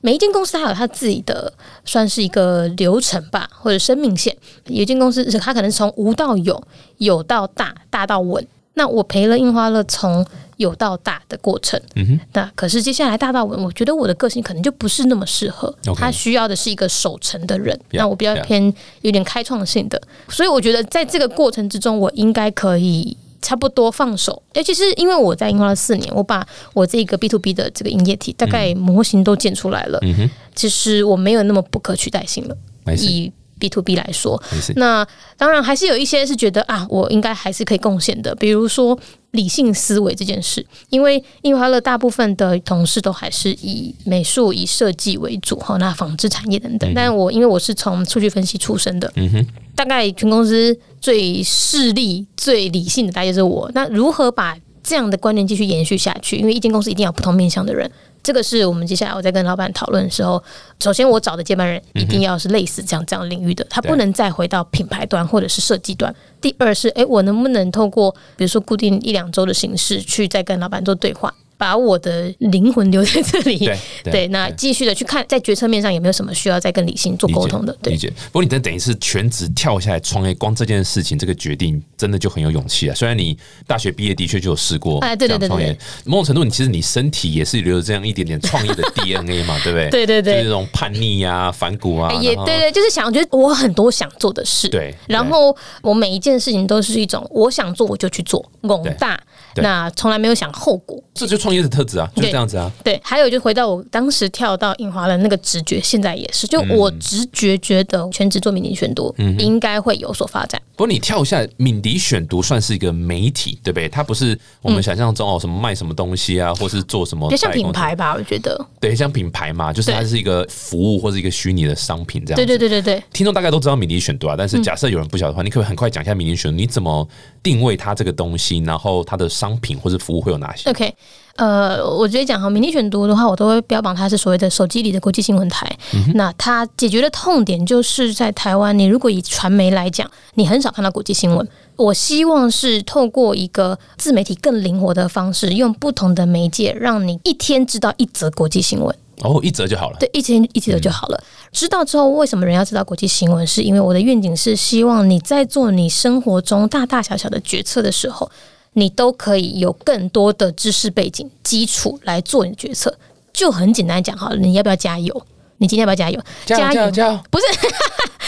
[0.00, 1.52] 每一间公司它有它自己的
[1.84, 4.36] 算是一个流程吧，或者生命线。
[4.66, 6.62] 有一间公司它可能从无到有，
[6.98, 8.46] 有到大，大到稳。
[8.74, 10.24] 那我陪了印花乐从
[10.56, 15.74] 有到大的过程，嗯哼，那可是接下来大到稳，我觉得我的个性可能就不是那么适合。
[15.96, 23.16] 他需要的是一个守成的人那我比较偏有点开创性的，所以我觉得在这个过程之中，我应该可以。
[23.42, 29.98] 差不多放手，尤其是因为我在樱花了四年，我把我这个 B to B 的这个营业体大概模型都建出来了。
[30.02, 32.56] 嗯哼，其实我没有那么不可取代性了。
[32.96, 34.42] 以 B to B 来说，
[34.76, 38.98] 那当然还是有一些是觉得啊，我应该还是可以贡献的，比如说
[39.32, 40.66] 理性思维这件事。
[40.88, 46.90] 因为印花乐大部分的同事都还是以美术、以设计为主哈，那纺织产业等等。
[46.94, 53.70] 但我因为我是从数据分析出身的，嗯哼，大概全公司最势利、最理性的大概就是我。
[53.74, 56.36] 那如何把这样的观念继续延续下去？
[56.36, 57.90] 因为一间公司一定要不同面向的人，
[58.22, 60.42] 这个是我们接下来我在跟老板讨论的时候，
[60.80, 66.14] 首先我找的接班人一定要是类似这样这样领域的，他不能再回到品牌端或者是设计端。
[66.40, 71.32] 第二是，诶，我能不能透过比如说固定一两周的形式去再跟老板做对话？
[71.60, 73.58] 把我的灵魂留在这里。
[73.58, 73.78] 对
[74.10, 77.76] 对，那继续的去看，在决策面上有没有什么需要再跟理性做沟通的？
[77.82, 77.98] 对理。
[77.98, 78.08] 解。
[78.08, 82.94] 不过你等等于是全职跳下来创业，光这件事情这个决定真的就很有勇气啊。
[82.94, 89.90] 虽然你大学毕业的确就有试过，哎对对对创业，某种程度你其实你身体也是留着这样一点点创业的 DNA 嘛，对不对？
[89.90, 99.22] 对对对就是那种叛逆呀、反骨啊，也对对，就是想觉得我很多想做的事，对然后我每一件事情都是一种我想做我就去做，拱大，对
[99.56, 101.02] 那从来没有想后果。
[101.14, 102.70] 这就创业的特质啊，就是这样子啊。
[102.82, 110.60] 对，还有就回到我当时跳到印华的那个直觉，现在也是，就嗯我直觉觉得全职做敏迪选读应该会有所发展。
[110.76, 113.88] 不过你跳一下，敏迪选读算是一个媒体，对不对？
[113.88, 118.58] 它不是我们想象中哦，什么卖什么东西啊，或是做什么比较像品牌吧，我觉得。
[118.80, 122.46] 对，像品牌嘛，就是它是一个服务或是一个虚拟的商品这样子。
[122.46, 126.56] 对对对对对，听众大概都知道敏迪选读啊，但是假设有人不晓得的话，你可不可以很快讲一下敏迪选读？
[126.56, 127.06] 你怎么
[127.42, 128.58] 定位它这个东西？
[128.60, 130.94] 然后它的商品或是服务会有哪些？OK，
[131.36, 135.66] 呃，我直接讲哈，明天选读的话，我都会标榜它是所谓的手机里的国际新闻台。
[136.14, 141.48] 那它解决的痛点就是在台湾，你如果以传媒来讲，你很少看到国际新闻。
[141.76, 148.94] 我希望是透过一个自媒体更灵活的方式，用不同的媒介，让你一天知道一则国际新闻。
[149.22, 149.96] 哦，一则就好了。
[149.98, 151.22] 对，一天一则就好了。
[151.52, 153.46] 知道之后，为什么人要知道国际新闻？
[153.46, 158.30] 是因为我的愿景是希望你在做你生活中大大小小的决策的时候，
[158.74, 162.96] 你都可以有更多的知识背景基础来做你的决策。
[163.32, 165.26] 就很简单讲好了，你要不要加油？
[165.58, 166.20] 你今天要不要加油？
[166.46, 167.20] 加油加油加油！
[167.30, 167.44] 不是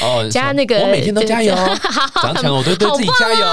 [0.02, 1.54] 哦，加那个我每天都加油，
[2.14, 3.46] 早上起来我都对自己加油。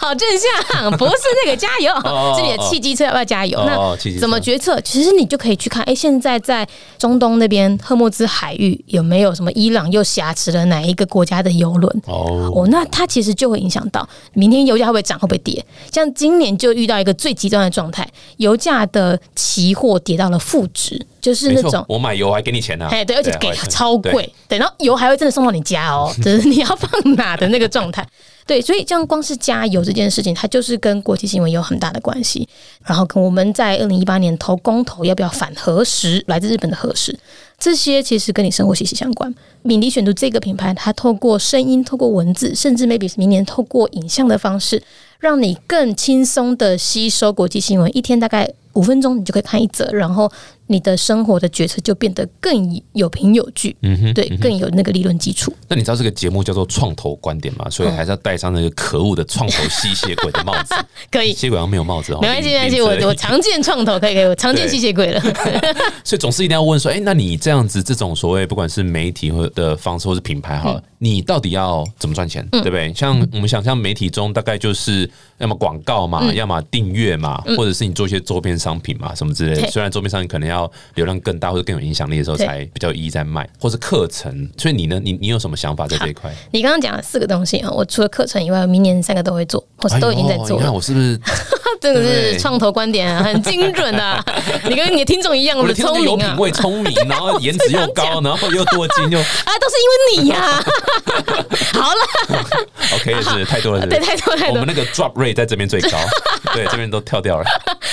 [0.00, 1.12] 好正向，不是
[1.44, 3.62] 那个加油 哦，是你的汽机车要不要加油？
[3.66, 4.80] 那怎么决策？
[4.80, 6.66] 其实你就可以去看，哎，现在在
[6.98, 12.02] 中东那边赫莫兹海域有没有什么伊朗又挟持了哪一个国家的油轮？
[12.06, 15.64] 哦，哦，那它其实就会影响到明天油价会不会涨，会不会跌？
[15.92, 22.88] 像今年就遇到一个最极端的状态，油价的期货跌到了负值，就是那种，我买油还给你钱呢。
[22.90, 28.06] 哎，对，而且给超贵，对，然后油还会真的送到你家哦，只是你要放哪的那个状态。
[28.46, 32.48] 对，所以这样光是加油这件事情，它就是跟国际新闻有很大的关系。
[32.84, 37.16] 然后跟我们在二零一八年投公投要不要反核实，来自日本的核实，
[37.58, 39.32] 这些其实跟你生活息息相关。
[39.62, 44.82] 敏迪选读这个品牌，它透过声音、透过文字，甚至 maybe 明年透过影像的方式，
[45.20, 47.94] 让你更轻松的吸收国际新闻。
[47.96, 50.30] 一天大概五分钟，你就可以看一则，然后
[50.66, 55.52] 你的生活的决策就变得更有凭有据，嗯哼，对，更有那个理论基础。
[55.68, 57.68] 那你知道这个节目叫做创投观点吗？
[57.68, 60.74] 所以还是要戴上那个可恶的创投吸血鬼的帽子。
[61.10, 65.20] 可以，吸血鬼没有帽子哦，没关系，没关系，我我常见创投，可以，可以，我常见吸血鬼了。
[66.04, 72.92] 所以总是一定要问说，哎、那你这样子这种所谓不管是媒体或的方式或是品牌好了，你到底要怎么赚钱，对不对？
[72.94, 79.66] 像我们想象媒体中大概就是要么广告嘛，要么订阅嘛，或者是你做一些周边商品嘛，什么之类的。
[79.68, 84.48] 虽然周边商品可能要流量更大或者更有影响力的时候才比较有意义在卖，或是课程。
[84.58, 86.30] 所以你呢，你你有什么想法在这一块？
[86.52, 90.72] 你刚刚讲了四个东西啊，我除了课程以外，明年三个都会做，或是都已经在哎你看。
[90.72, 91.18] 我是不是
[91.80, 94.22] 真的是创投观点啊，很精准啊！
[94.68, 96.36] 你跟你的听众一样我的听众聪明啊有品！
[96.36, 100.62] 味、聪明，然后颜值又高， 然后又多金又啊，都是因为你呀、
[101.72, 102.44] 好了
[102.96, 104.06] ，OK，是太多了，是不对，是？
[104.06, 105.98] 太多太多我们，那个 drop rate 在这边最高，
[106.52, 107.44] 对，这边都跳掉了。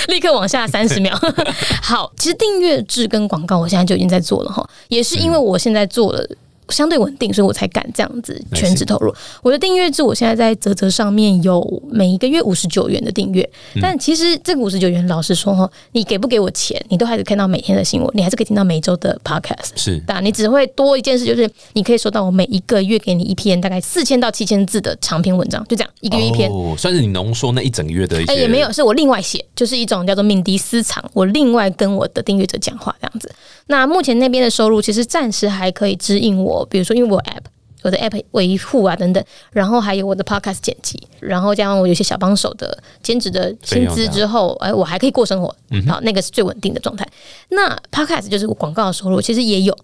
[0.07, 1.17] 立刻往下三十秒。
[1.81, 6.27] 好，其实订阅制跟广告，我现在就已经在做了哈，也是因为我现在做了。
[6.69, 9.13] 相对稳定，所以我才敢这样子全职投入。
[9.41, 13.47] 我的订阅制，我现在在泽泽上面有每一个月五十九元的订阅，
[13.81, 19.69] 但其实这个五十九元，老实说哈，你给不给我钱，你都还是看到每天的新闻，你还是可以听到每周的 podcast。
[19.75, 26.49] 是对啊，你只会多一件事，就是你可以收到我每一个月给你一篇大概四千到七千字的长篇文章，就这样一个月一篇。
[26.49, 28.31] 哦，算是你浓缩那一整个月的一些。
[28.31, 33.31] 哎、也没有，是我另外写，就是一种叫做敏迪私藏，我另外跟我的订阅者讲话这样子。
[33.67, 37.43] 那目前那边的收入其实暂时还可以支应我，比如说因为我 app。
[37.83, 45.47] 我的 app 维护啊等等，然后还有我的 podcast 剪辑，然后加上我有些小帮手的兼职的薪资之后，哎，我还可以过生活，
[45.87, 47.07] 好，那个是最稳定的状态。
[47.49, 49.77] 那 podcast 就是我广告的收入，其实也有，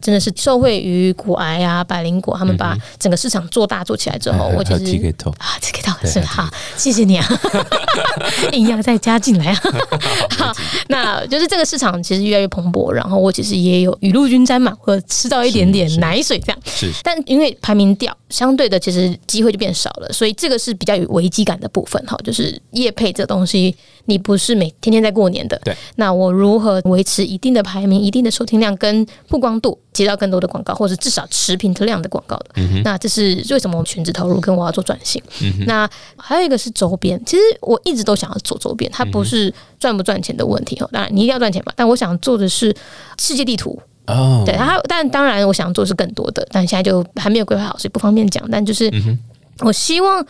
[0.00, 7.26] 真的是受惠于骨癌啊、百灵果他们把整个市场做大做起来之后，我其还有实 TK 头啊，这个倒是好，谢谢你啊，
[8.52, 9.60] 硬要再加进来啊。
[10.38, 10.52] 好，
[10.88, 16.58] 那就是这个市场其实越来越蓬勃，然后我其实也有雨露均沾嘛，我吃到一点点是是奶水这样。
[16.64, 22.16] 是但因为排名掉，相对的其实机会就变少了，所以这个是比较有危机感的部分哈。
[22.24, 25.76] 就是业配这东西，你不是每天天在过年的，对。
[25.96, 29.78] 那我如何维持一定的排名、一定的收听量跟曝光度？
[29.92, 32.62] 接到更多的广告，或者至少持平量的广告的。
[32.84, 35.20] 那这是为什么我们全职投入跟我要做转型。
[35.66, 40.88] 那还有一个是周边，其实我一直都想要做周边，它不是赚不赚钱的问题哦。
[40.92, 42.74] 当然你一定要赚钱嘛，但我想做的是
[43.18, 43.80] 世界地图。
[44.06, 48.42] 哦，对，它但当然我想做是更多的，但现在就还没有规划好，所以不方便讲。
[48.50, 48.90] 但就是
[49.60, 50.24] 我希望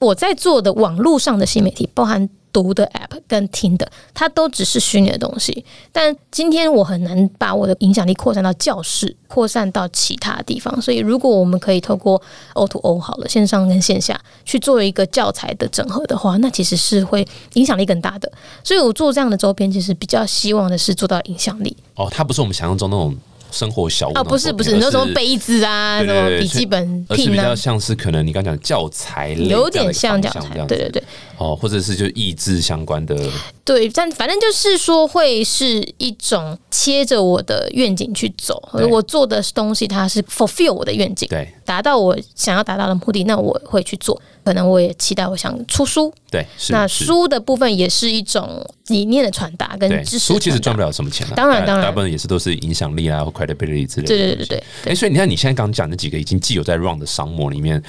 [0.00, 2.28] 我在做的网络上的新媒体，包含。
[2.54, 5.64] 读的 app 跟听的，它都只是虚拟的东西。
[5.90, 10.80] 但今天我很难把我的影响力扩散到教室，扩散到其他地方。
[10.80, 18.30] 所以，如果我们可以透过 O to O 好了，线上跟线下去做一个教材的整合的话，那其实是会影响力更大的。
[18.62, 21.76] 所以我做这样的周边，其实比较希望的是做到影响力。
[21.96, 23.16] 哦，它不是我们想象中那种。
[23.50, 31.02] 生活小物啊，不是不是，你说什么杯子啊，什么笔记本，而是比较像是可能你刚讲教材类，有点像教材，对对对，
[31.38, 33.16] 哦，或者是就意志相关的，
[33.64, 44.20] 对，但反正就是说会是一种切着我的愿景去走，我做的东西它是 fulfill 我的愿景，对，达到我想要达到的目的，那我会去做。
[44.44, 46.12] 可能我也期待，我想出书。
[46.30, 50.34] 对，那书的部分也是一种理念的传达跟知识。
[50.34, 54.06] 书其实赚不了什么钱，当然当然，大部分也是都是影响力啊或 credibility 之类的。
[54.06, 54.92] 对对对对对。
[54.92, 57.82] 哎，所以你看你现在刚讲那几个已经既有在 run 的商模里面，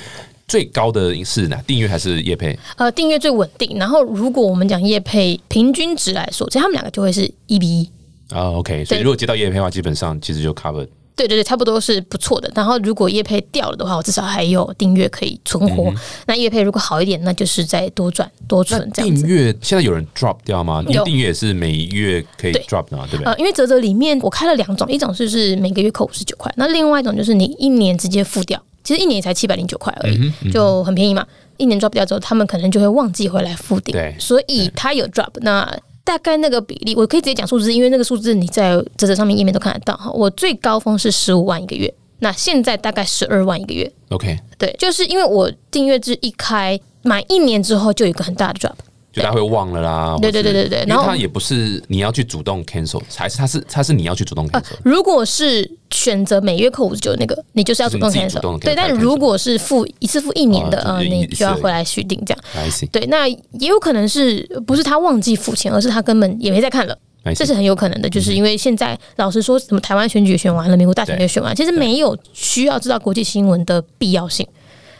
[0.47, 1.55] 最高的是哪？
[1.67, 2.57] 订阅还是业配？
[2.77, 3.77] 呃，订阅最稳定。
[3.77, 7.89] 然后如果我们讲业配平均值来说，其实他们两个就会是一比一。
[8.29, 8.85] 啊，OK。
[8.85, 10.87] 所以如果接到业配的话，基本上其实就 cover。
[11.17, 12.51] 对对对，差不多是不错的。
[12.53, 15.89] 然后如果叶配掉了的话，我至少还有订阅可以存活。
[16.27, 19.21] 那叶配如果好一点，那就是再多赚多存这样子。
[19.21, 20.83] 订阅现在有人 drop 掉吗？
[20.89, 23.31] 因为订阅是每月可以 drop 的嘛，对不对？
[23.31, 31.27] 呃，因为泽泽里面我开了两种，一种就是每个月扣五十九块，那另外一种就是你一年直接付掉，其实一年才七百零九块而已，就很便宜嘛。
[31.57, 35.77] 一年 drop 掉之后，他们可能就会忘记回来付订，所以他有 drop 那。
[36.05, 40.11] 大概那个比例，我可以直接讲数字，因为那个数字你在泽泽上面页面都看得到哈。
[40.11, 43.91] 我最高峰是十五万一个月，那现在大概十二万一个月。
[44.09, 48.75] OK，对，就是因为我订阅制一开满一年之后，就有一个很大的 drop。
[49.15, 54.61] 就大家会忘了啦，对对对对对，然后他也不是你要去主动 cancel，还是他是他是你要去主动 cancel。
[54.83, 58.59] 如果是选择每月扣五十九那个，你就是要主动 cancel。
[58.59, 62.69] 对，但如果是付一次付一年的，呃，你就要回来续订这样。
[62.91, 66.97] 对，那也有可能是不是他忘记付钱，而是他根本也没在看了，
[67.33, 68.09] 这是很有可能的。
[68.09, 74.45] 就是因为现在老实说，什么台湾选举选完了，美国大选也选完，其实没有需要知道国际新闻的必要性，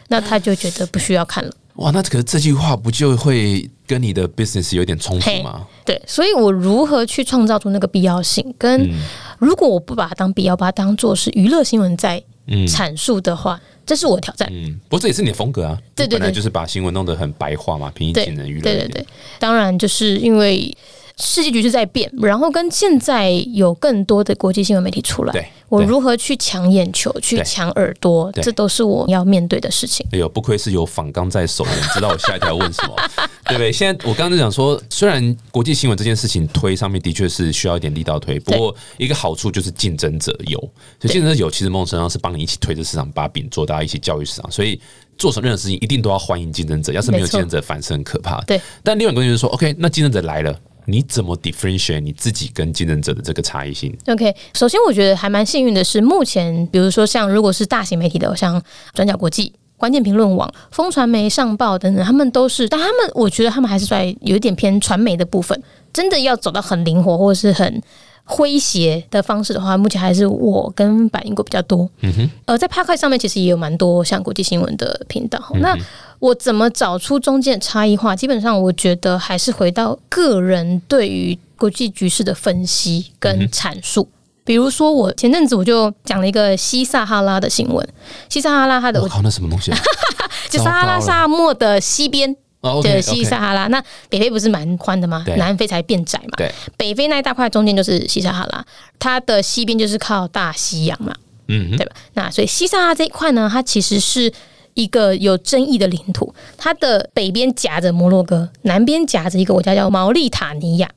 [0.08, 1.52] 那他就觉得不需要看了。
[1.76, 3.68] 哇，那可是这句话不就会？
[3.88, 5.64] 跟你的 business 有点冲突吗？
[5.84, 8.44] 对，所以我如何去创造出那个必要性？
[8.58, 8.90] 跟
[9.38, 12.20] 如果我不把它当必要，把它当做是娱乐新闻在
[12.66, 14.48] 阐述的话，这是我的挑战。
[14.50, 15.78] 嗯，不过这也是你的风格啊。
[15.94, 18.62] 对对对，就是把新闻弄得很白话嘛，平易近人娱乐。
[18.62, 19.06] 对对对，
[19.38, 20.76] 当然就是因为。
[21.18, 30.06] 世界局势在变，然后跟现在有更多的国际新闻媒体出来，我如何去抢眼球、去抢耳朵，这都是我要面对的事情。
[30.12, 32.94] 哎呦，不愧是有仿纲在手，你知道我下一条要问什么，
[33.48, 33.72] 对不对？
[33.72, 40.58] 现在我刚刚在讲说，虽然国际新闻这件事情推上面的确是需要一点力道推，不过一个好处就是竞争者有，
[41.00, 44.78] 所以竞争者有，其实某种程度上是帮你一起推着市场把柄做，大家一起教育市场，所以
[45.16, 48.38] 做什么任何事情一定都要欢迎竞争者，要是没有竞争者，反是很可怕。
[48.42, 50.54] 对，但另外一个就是说，OK，那竞争者来了。
[50.86, 58.62] 你怎么 differentiate 你自己跟竞争者的这个差异性？OK，首先我觉得还蛮幸运的是，目前比如说像如果是大型媒体的，像
[58.94, 67.82] 转角国际、关键评论网、风传媒、上报等等，他们都是，但他们我觉得他们还是在有一点偏传媒的部分，真的要走到很灵活或者是很。
[68.28, 71.88] 诙谐的方式的话，目前还是我跟百英国比较多。
[72.00, 75.40] 嗯哼，呃，在 p a r k 上面其实也有蛮多像国际新闻的频道。
[75.60, 75.78] 那
[76.18, 78.14] 我怎么找出中间的差异化？
[78.16, 84.08] 基本上我觉得还是回到个人对于国际局势的分析跟阐述。
[84.44, 87.86] 比如说，我前阵子我就讲了一个西撒哈拉的新闻。
[88.28, 89.72] 西撒哈拉它的我靠，那什么东西？
[90.48, 92.36] 就撒哈拉沙漠的西边。
[92.82, 95.24] 对，西撒哈拉，那北非不是蛮宽的吗？
[95.36, 96.34] 南非才变窄嘛。
[96.36, 98.64] 对，北非那一大块中间就是西撒哈拉，
[98.98, 101.14] 它的西边就是靠大西洋嘛。
[101.46, 101.94] 嗯，对吧？
[102.14, 104.32] 那所以西撒哈拉这一块呢，它其实是
[104.76, 110.88] 一个有争议的领土，它的北边夹着摩洛哥，南边夹着一个国家叫毛利塔尼亚。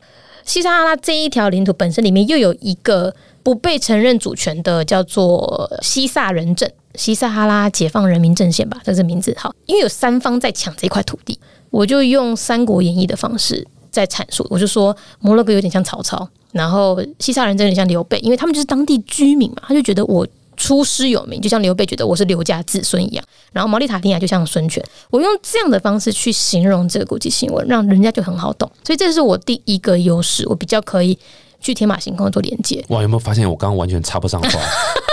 [0.45, 9.33] 西撒哈拉这一条领土本身里面又有一个不被承认主权的，叫做西萨人镇，西撒哈拉解放人民阵线吧，这是名字。
[9.37, 11.39] 好，因为有三方在抢这块土地。
[11.69, 20.27] 我就用《三国演义》的方式在阐述，我就说摩洛哥有点像曹操，然后西沙人有点像刘备，因为他们就是当地居民嘛，他就觉得我
[20.59, 23.25] 出师有名，就像刘备觉得我是刘家子孙一样。
[23.51, 28.69] 然后毛利塔尼亚就像孙权，我用这样的方式去形容这个国际新闻，让人家就很好懂。
[28.85, 31.17] 所以这是我第一个优势，我比较可以
[31.59, 32.83] 去天马行空做连接。
[32.89, 34.49] 哇，有没有发现我刚刚完全插不上话？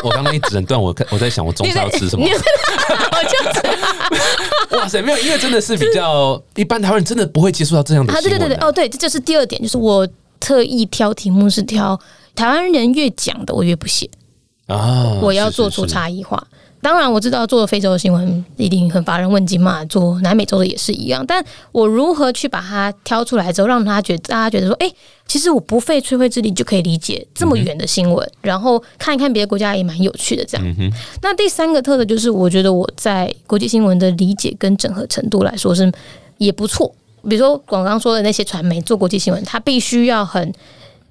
[0.04, 2.32] 我刚刚一整段，我看我在想我中餐要吃什么你。
[2.32, 10.06] 我就是哇塞，没有，因为真的是比较一般，台湾人真的不会接触到这样的啊，对对对对，哦，对，这就是第二点，就是我
[10.38, 11.98] 特意挑题目是挑
[12.34, 14.08] 台湾人越讲的，我越不写，
[14.66, 15.86] 啊，我要做出。
[15.86, 16.46] 差异化。
[16.82, 21.24] 当然，我知道做非洲的新闻一定很乏人问津嘛，做南美洲的也是一样。
[21.26, 24.88] 但我如何去把它挑出来之后，让他觉得大家觉得说，哎、
[25.26, 30.92] 其实我不费吹灰之力就可以理解这么远的新闻，然后看一看别的国家也蛮有趣的这样。
[31.22, 35.90] 那第三个特色就是，我觉得我在国际新闻的理解跟整合程度来说是
[36.38, 36.94] 也不错。
[37.28, 40.52] 比如说广刚说的那些传媒做国际新闻，它必须要很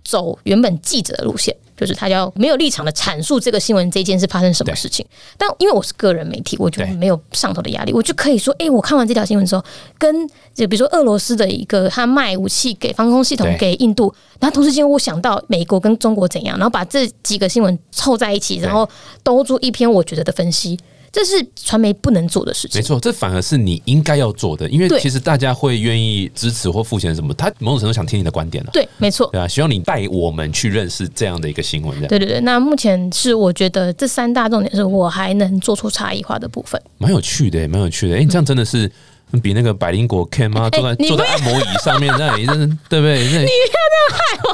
[0.05, 5.05] 走原本记者的路线，就是他要没有立场的阐述这个新闻这件事发生什么事情。
[5.37, 9.65] 但因为我是个人媒体，我就对没有上头的压力，我就可以说，哎、我看完这条新闻之后，
[9.97, 18.87] 跟就比如说俄罗斯的一个他卖武器给防空系统给印度，然后同时间我想到美国跟中国怎样，然后把这几个新闻凑在一起，然后
[19.23, 20.79] 兜出一篇我觉得的分析。
[21.15, 22.83] 这是传媒不能做的事情没。
[22.83, 29.29] 错，这反而是你应该要做的，因为其实大家会愿意支持或付钱什么，他某种程度想听你的观点了、对，没错。
[29.31, 36.81] 对啊，希望你带我们去认识这样的一个新闻，对对对，那目前是我觉得这三大重点是我还能做出差异化的部分。
[36.97, 38.17] 蛮有趣的，蛮有趣的。
[38.17, 38.91] 哎、你这样真的是
[39.41, 43.23] 比那个百灵果 Ken 啊，坐在坐在按摩椅上面那里，真的对 不对？
[43.23, 43.49] 你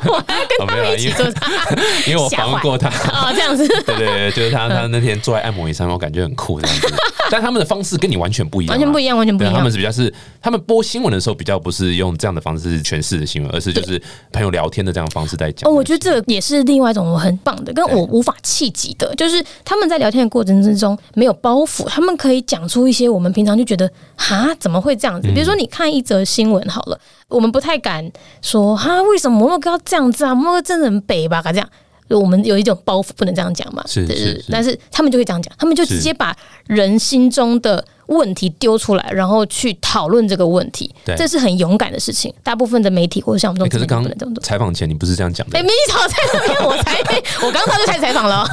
[0.09, 1.13] 我还要跟他们一起
[2.09, 2.89] 因为我访问过他。
[3.11, 6.87] 啊，这样子 对对对，就是他，他那天坐在按摩椅上面，我感觉很酷这样子。
[7.29, 9.71] 但他们的方式跟你完全不一样啊，完全不一样，完全不一样，他们。
[9.71, 14.01] 是比较是他们播新闻的时候，比较不是用这样的方式诠释的新闻，而是就是
[14.33, 15.69] 朋友聊天的这样的方式在讲。
[15.69, 25.27] 哦，我觉得这个也是另外一种我很棒的，跟我无法企及的，就是他们在聊天的过程之中没有包袱，他们可以讲出一些我们平常就觉得哈怎么会这样子？
[25.33, 26.97] 比如说你看一则新闻好了，
[27.27, 28.09] 我们不太敢
[28.41, 30.33] 说哈为什么摩洛哥要这样子啊？
[30.33, 31.41] 摩洛哥真的很北吧？
[31.51, 31.67] 这样。
[32.09, 33.81] 我们有一种包袱，不能这样讲嘛？
[33.87, 36.35] 是是是但是他们就会这样讲，他们就直接把
[36.67, 41.15] 人心中的问题丢出来，然后去讨论这个问题对。
[41.15, 42.33] 这是很勇敢的事情。
[42.43, 44.41] 大部分的媒体或者像我们这种可是刚。
[44.41, 46.97] 采访前你不是这样讲的哎，没早在那边，我才
[47.45, 48.45] 我刚刚就开始采访了。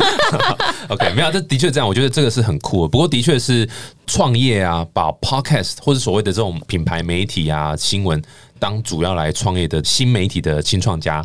[0.89, 2.89] OK，没有，这的确这样，我觉得这个是很酷的。
[2.89, 3.69] 不过的确是
[4.07, 8.23] 创业啊，把 Podcast 或者所谓的这种品牌媒体啊、新闻
[8.59, 11.25] 当主要来创业的新媒体的新创家。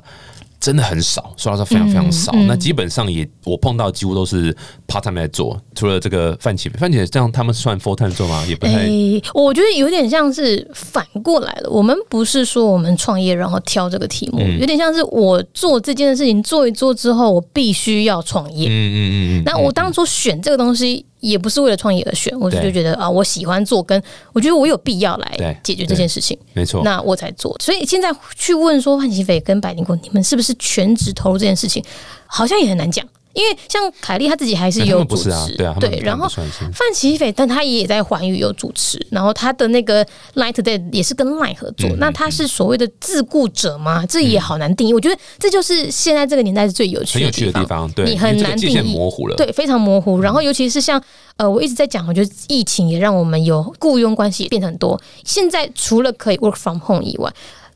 [0.64, 2.32] 真的很少，说到说非常非常少。
[2.34, 4.56] 嗯那基本上也我碰到几乎都是
[4.88, 8.46] part time 在做，除了这个番茄，番茄这样他们算 full time 做吗？
[8.48, 8.90] 也不太、哎，
[9.34, 11.70] 我觉得有点像是反过来了。
[11.70, 18.70] 我们不是说我们创业然后挑这个题目，嗯有点像是我做这件事情做一做之后，我必须要创业。
[18.70, 19.44] 嗯嗯嗯嗯。
[19.46, 24.02] 那我当初选这个东西也不是为了创业而选，我就觉得啊，我喜欢做，跟
[24.34, 27.56] 我觉得我有必要来解决这件事情，没错，那我才做。
[27.64, 31.82] 所以现在去问说范奇斐跟百灵果，你们是不是全职投入这件事情，
[32.28, 33.08] 好像也很难讲。
[33.34, 40.06] 因为像凯莉她自己还是有主持，对然后范奇斐，但他也在环宇有主持，然后他的那个
[40.36, 41.90] Light Day 也是跟 Line 合嗯作。
[41.98, 44.06] 那他是所谓的自雇者吗？
[44.06, 44.94] 这也好难定义。
[44.94, 50.22] 我觉得这就是现在这个年代是最有趣的很有趣的地方，对，你很难定义模糊了，对，非常模糊。
[50.22, 51.02] 然后尤其是像
[51.38, 55.00] 呃，我一直在讲，我觉得疫情也让我们有雇佣关系变得很多。
[55.24, 57.34] 现在除了可以 work from home 以外，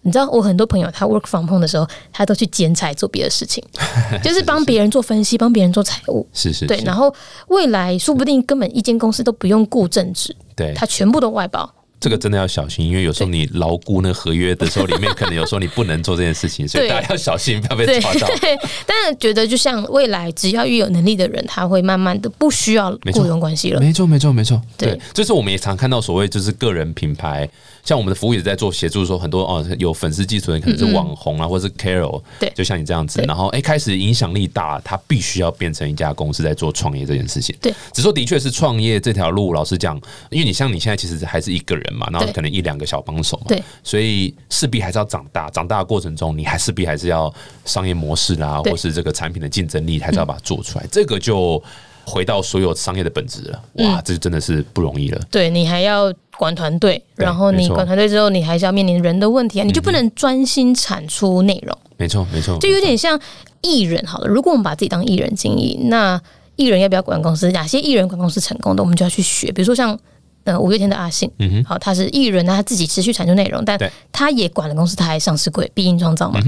[0.08, 3.62] 你知道，我很多朋友他 work from home 的时候，他都去剪彩做别的事情，
[4.24, 6.26] 就是帮别人做分析，帮别人做财务。
[6.32, 7.14] 是是，对，然后
[7.50, 11.70] 未来说不定根本一间公司都不用雇正职，对，他全部都外包。
[12.00, 18.28] 这个真的要小心，因为有时候你牢固那合约的时候，里面可能有时候你不能做这件事情，所以大家要小心，不要被对抓到。，
[18.86, 23.82] 但是觉得就像未来，只要越有能力的人，他会慢慢的不需要雇佣关系了。
[23.82, 24.62] 没错，没错，没错。
[24.78, 27.50] 对对，就是我们也常看到所谓就是个人品牌，
[27.88, 32.52] 像我们的服务也在做协助，说很多哦有粉丝基础的人可能是网红啊，或者是 KOL，嗯对。
[32.54, 37.56] 就像你这样子，然后哎开始影响力大，他必须要变成一家公司在做创业这件事情。
[37.62, 39.96] 对，只说的确是创业这条路，老实讲，
[40.30, 47.34] 因为你像你现在其实还是一个人嘛，然后可能一两个小帮手嘛，对，所以势必还是要长大，长大的过程中，你还势必还是要
[47.64, 51.64] 商业模式啦，或是这个产品的竞争力，还是要把它做出来，这个就。
[52.10, 55.22] 回到所有商业的本质了，嗯哇，这真的是不容易了。
[55.30, 63.20] 对你还要管团队，然后你管团队之后，你还是要面临人的问题啊，你就不能专心产出内容，没错，没错，就有点像
[63.60, 64.28] 艺人好了。
[64.28, 66.20] 如果我们把自己当艺人经营，那
[66.56, 67.52] 艺人要不要管公司？
[67.52, 69.52] 哪些艺人管公司成功的，我们就要去学。
[69.52, 70.00] 比如说像
[70.48, 73.78] 呃五月天的阿信，嗯哼，好，他是艺人，那他自己持续产出内容，但
[74.12, 76.40] 他也管了公司，他还上市柜必应创造嘛，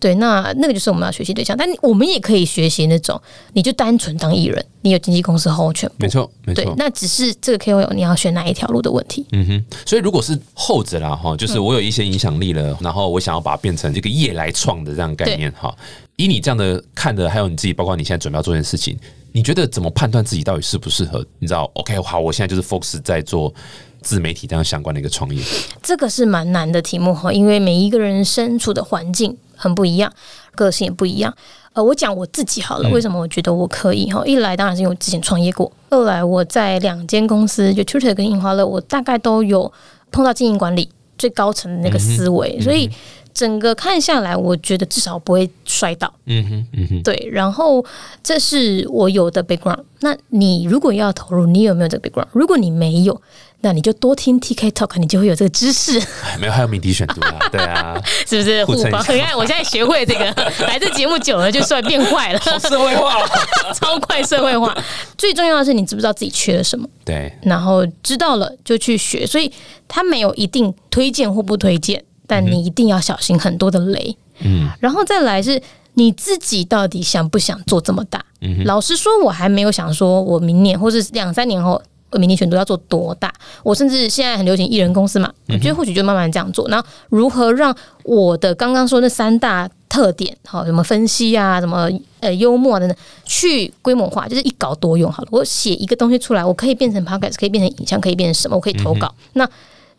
[0.00, 3.20] 对，那那个就是我们要学习对象，但我们也可以学习那种，
[3.52, 6.64] 你就单纯当艺人，你有经纪公司 hold 全部没，错，没错，。
[6.64, 15.74] 对那只是这个 KOL 你要选哪一条路的问题，嗯哼，所以如果是后者啦哈，就是我有一些影响力了，然后我想要把它变成这个业来创的这样概念哈。
[16.16, 18.96] 以你这样的看的，还有你自己，包括你现在准备要做这件事情，
[19.36, 21.26] 你觉得怎么判断自己到底适不适合？
[21.40, 23.52] 你知道，OK，好，我现在就是 focus 在做
[24.00, 25.42] 自媒体这样相关的一个创业。
[25.82, 30.12] 这个是蛮难的题目哈，因为每一个人身处的环境很不一样，
[30.54, 31.34] 个性也不一样。
[31.72, 34.24] 呃，我讲我自己好了，为什么我觉得我可以哈？
[34.24, 39.72] 一来当然是因为我之前创业过，二来我在两间公司，就 Tutor 跟印花乐，我大概都有
[40.12, 42.88] 碰到经营管理最高层的那个思维，所以
[43.34, 46.12] 整个看下来，我觉得至少不会摔倒。
[46.26, 47.84] 嗯哼，嗯哼，对，然后
[48.22, 49.80] 这是我有的 background。
[50.00, 52.28] 那你如果要投入，你有没有这个 background？
[52.32, 53.20] 如果你没有，
[53.62, 59.00] 那你就多听 TK Talk，你就会有这个知识，哎没有，还有鸣笛选读啊，对啊， 是不是互帮？
[59.00, 60.24] 互蹭一下你看我现在学会这个，
[60.68, 63.26] 来这节目久了就算变坏了，好社会化了。
[63.74, 64.76] 超快社会化。
[65.16, 69.26] 最重要的是你知不知道自己缺了什么，对，然后知道了就去学。
[69.26, 69.50] 所以
[69.88, 74.16] 他没有一定推荐或不推荐，但你一定要小心很多的雷。
[74.40, 75.60] 嗯，然后再来是
[75.94, 78.24] 你自己到底想不想做这么大？
[78.40, 81.80] 嗯老实说，我还没有想说我明年或是两三年后。
[82.10, 83.32] 我明年选都要做多大？
[83.64, 86.68] 我甚至现在很流行艺人公司嘛，我觉得或许就慢慢这样做。
[86.68, 95.28] 然后如何让我的刚刚说那三大特点，好什么分析啊，什么呃幽默啊等等，去规模化，就是一稿多用好了。
[95.32, 98.54] 我写一个东西出来，我可以变成 podcast，可以变成影像，可以变成什么？
[98.54, 99.12] 我可以投稿。
[99.32, 99.44] 那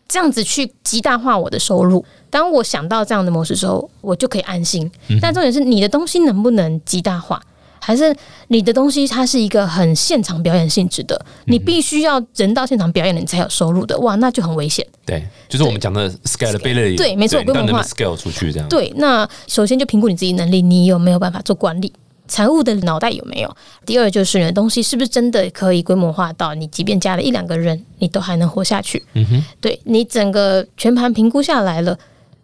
[0.07, 2.05] 这样子去极大化我的收入。
[2.29, 4.89] 当我想到这样的模式之后，我就可以安心。
[5.21, 7.41] 但重点是你的东西能不能极大化，
[7.79, 8.15] 还是
[8.49, 13.97] 你的东西它是一个很现场表演性质的，你必须要人到现场表演了，你才有收入的。
[13.99, 14.85] 哇，那就很危险。
[15.05, 18.67] 对，就是我们讲的 scalability，对没错规模化 scale 出去这样？
[18.67, 21.93] 对，那首先就评估你自己能力，你有没有办法做管理。
[22.27, 23.57] 财务的脑袋有没有？
[23.85, 29.03] 第二就是你的东西是不是真的可以规模化到你即便加了一两个人，你都还能活下去？
[29.13, 31.97] 嗯哼，对你整个全盘评估下来了，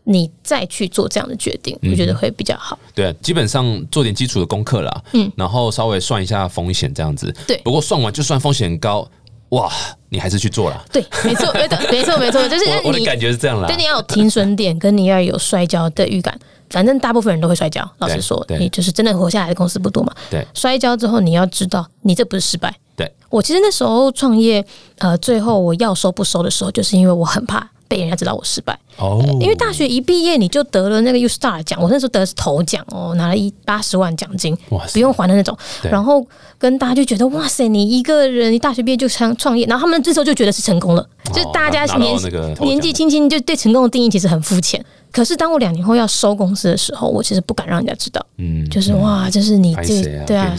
[0.03, 2.77] 你再去做这样的决定，我觉得会比较好。
[2.93, 7.33] 对，啊基本上做点基础的功课啦，嗯嗯，然后稍微算一下风险这样子。
[7.47, 9.07] 对不过算完就算风险高，
[9.51, 9.71] 哇，
[10.09, 10.85] 你还是去做了。
[10.91, 13.77] 对，没错，没错，没错，没错， 就是我我的你感觉是这样啦对，。
[13.77, 16.37] 你要有停损点，跟你要有摔跤的预感。
[16.69, 20.13] 反正大部分人都会摔跤，老实说，你就是真的活下来的公司不多嘛。
[20.29, 22.73] 对摔跤之后，你要知道，你这不是失败。
[22.95, 24.65] 对，我其实那时候创业，
[24.99, 28.77] 呃，最后我要收不收的时候，就是因为我很怕被人家知道我失败。
[28.95, 35.57] 哦，因为大学一毕业你就得了那个 U Star 奖，我那时候得的是头奖哦，拿了一八十万奖金，哇不用还的那种。
[35.83, 36.25] 然后
[36.57, 42.15] 跟大家就觉得哇塞，你一个人你大学毕业就创创业，然后他们这时候就觉得是成功了，就是大家年
[42.61, 44.83] 年纪轻轻就对成功的定义其实很肤浅。
[45.11, 50.01] 可是当我两年后要收公司的时候，我其实不敢让人家知道，嗯，就是哇，就是你这？
[50.25, 50.55] 对啊。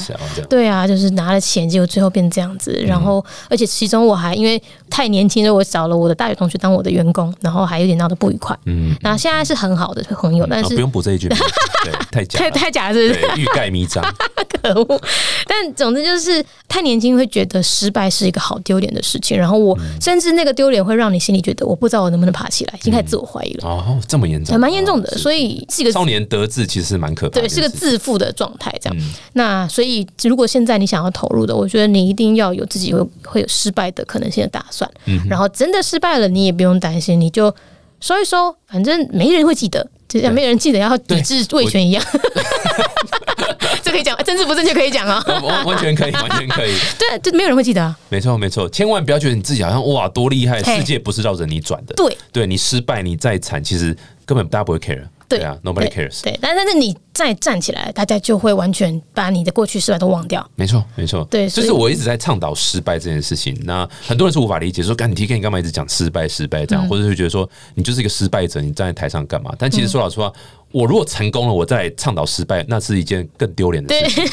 [0.48, 2.72] 对啊，就是拿了钱，结果最后变这样子。
[2.86, 8.57] 然嗯后，而且其中我还因为太年轻所以，我找了我的大学同学当我的员工，然后还有点闹得不愉快。
[8.66, 11.28] 嗯，那现在是很好的朋友，但是啊不用补这一句，
[12.11, 13.40] 太假太，太假了，是不是？
[13.40, 14.05] 欲盖弥彰。
[14.62, 15.00] 可恶！
[15.48, 19.36] 但总之就是太年轻，会觉得失败是一个好丢脸的事情。
[19.36, 25.09] 然后我嗯甚至那个丢脸会让你心里觉得，我不知道我能不能爬起来，已经开始自我怀疑了，哦，这么严重，还蛮严重的。
[25.09, 27.68] 哦所以是一个少年得志其实是蛮可怕的对，是个。
[27.72, 28.97] 自负的状态，这样。
[28.97, 34.88] 嗯那所以，如果现在你想要投入的，我觉得你一定要有自己会会有失败的可能性的打算。
[35.07, 37.53] 嗯然后真的失败了，你也不用担心，你就
[38.01, 42.05] 收一收，反正没人会记得，就像没人记得要抵制魏权一样。
[43.83, 45.25] 这可以讲，政治不正确可以讲啊。
[45.43, 47.97] 完完全可以，完全可以，对，就没有人会记得啊。
[48.11, 51.95] 没错没错，千万不要觉得你自己好像哇多厉害，世界不是绕着你转的。
[51.95, 53.97] 对，对你失败，你再惨，其实
[54.27, 55.03] 根本大家不会 care。
[55.39, 56.22] 对啊，nobody cares。
[56.22, 60.49] 对，但但是你再站起来，大家就会完全把你的过去失败都忘掉。
[60.55, 63.57] 没错，没错，对就是我一直在倡导失败这件事情。
[63.64, 69.53] 那很多人是无法理解，说干你 T K 你干嘛一直讲失败失败这嗯样，或者是觉得说你就是一个失败者，你站在台上干嘛？
[69.59, 70.33] 但其实说老实话，
[70.70, 74.24] 我如果成功了，我再来倡导失败，那是一件更丢脸的事情。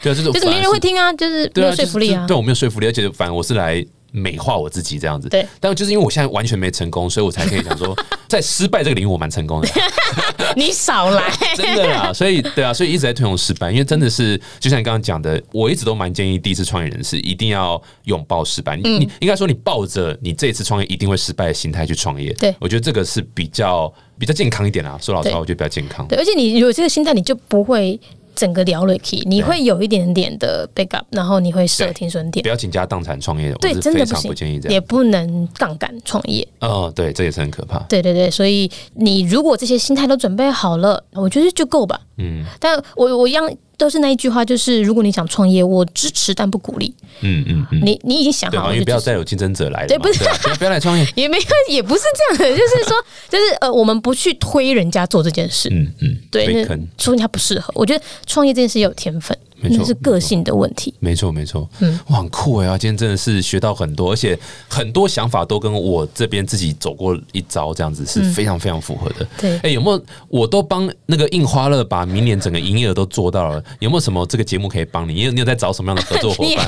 [0.00, 2.36] 对啊，就是就是没人会听啊，就是没有说服力啊就是对。
[2.36, 5.28] 我没有说服力，而且反而我是来美化我自己这样子。
[5.28, 7.96] 对，但就是因为我现在完全没成功，所以我才可以想说，
[8.28, 9.68] 在失败这个领域我蛮成功的。
[10.56, 18.76] 你少来， 真的啦，所以对啊，所以一直在推崇失败，因为真的是就像你刚刚讲的，我一直都蛮建议第一次创业人士一定要拥抱失败。
[18.76, 24.98] 你、你应该说你抱着你这一次创业一定会失败的心态去创业，对我觉得这个是比较比较健康一点啦。
[25.00, 26.06] 说老实话，我觉得比较健康。
[26.08, 28.00] 对，而且你有这个心态，你就不会
[28.38, 32.48] 整个聊了 key，你会有一点点的 backup，然后你会设对停损点不。
[32.48, 34.72] 要倾家荡产创业，对我是非常真的不行不建议这样。
[34.72, 37.80] 也不能杠杆创业，哦，对，这也是很可怕。
[37.88, 42.00] 对对对，所以你如果这些心态都准备好了，我觉得就够吧。
[42.18, 42.44] 嗯。
[42.60, 46.94] 但我我一样都是那一句话，就是如果你想创业，我支持但不鼓励。
[47.20, 50.24] 嗯嗯嗯，你你已经想，好了，因为不要再有竞争者来了，对不是。
[50.24, 51.06] 啊 不要来创业。
[51.14, 51.44] 也没有，
[51.74, 52.96] 也不是这样的， 就是说，
[53.28, 56.64] 就是呃，我们不去推人家做这件事，嗯嗯，对，
[56.98, 57.72] 说人家不适合。
[57.74, 60.94] 我觉得创业这件事也有天分，没错那是个性的问题。
[61.00, 62.76] 没错没错，嗯嗯，哇，很酷哎啊！
[62.78, 64.38] 今天真的是学到很多，而且
[64.68, 69.26] 很多想法都跟我这边自己走过一遭，这样子是非常非常符合的。
[69.38, 73.62] 对哎、有没有我都帮那个印花乐把明年整个营业额都做到了？
[73.80, 75.14] 有没有什么这个节目可以帮你？
[75.14, 76.66] 你有你有在找什么样的合作伙你伴？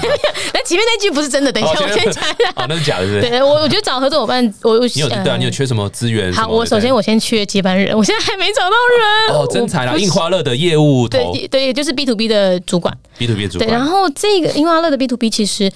[0.53, 2.51] 那前面那句不是真的，等一下哦我先讲一下。
[2.57, 3.31] 哦，那是假的，是不是？
[3.31, 5.37] 对，我我觉得找合作伙伴，我我你有对啊？
[5.37, 6.33] 你有缺什么资源？
[6.33, 8.71] 好，我首先我先缺接班人，我现在还没找到
[9.31, 9.39] 人。
[9.39, 9.97] 哦，真才啦！
[9.97, 12.97] 印花乐的业务对对，就是 B to B 的主管。
[13.19, 15.71] B to B 主对，然后这个因为阿乐的 B to B 其实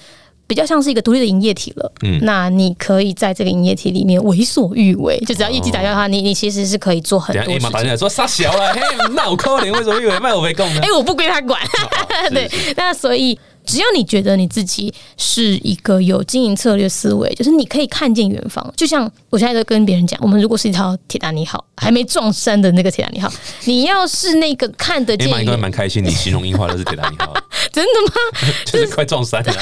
[0.47, 1.91] 比较像是一个独立的营业体了。
[2.01, 7.61] 嗯那你可以在这个营业体里面为所欲为，就只要业绩达标的话，你你其实是可以做很多情。
[7.61, 8.81] 马打进来说傻小了，嘿，
[9.15, 10.91] 那我扣你，为什么以为卖我没供呢 哎、？
[10.91, 11.61] 我不归他管。
[11.61, 18.73] 哦 对，那所以只要你觉得你自己是一个有经营策略思维，就是你可以看见远方。
[18.75, 23.31] 就像我现在在跟别人讲，我们如果是一条铁达尼号，还没撞山的那个铁达尼号，
[23.65, 27.33] 你要是那个看得见马应该远，蛮开心，你形容樱花的是铁达尼号，
[27.73, 28.13] 真的吗？
[28.65, 29.53] 就是快撞山了。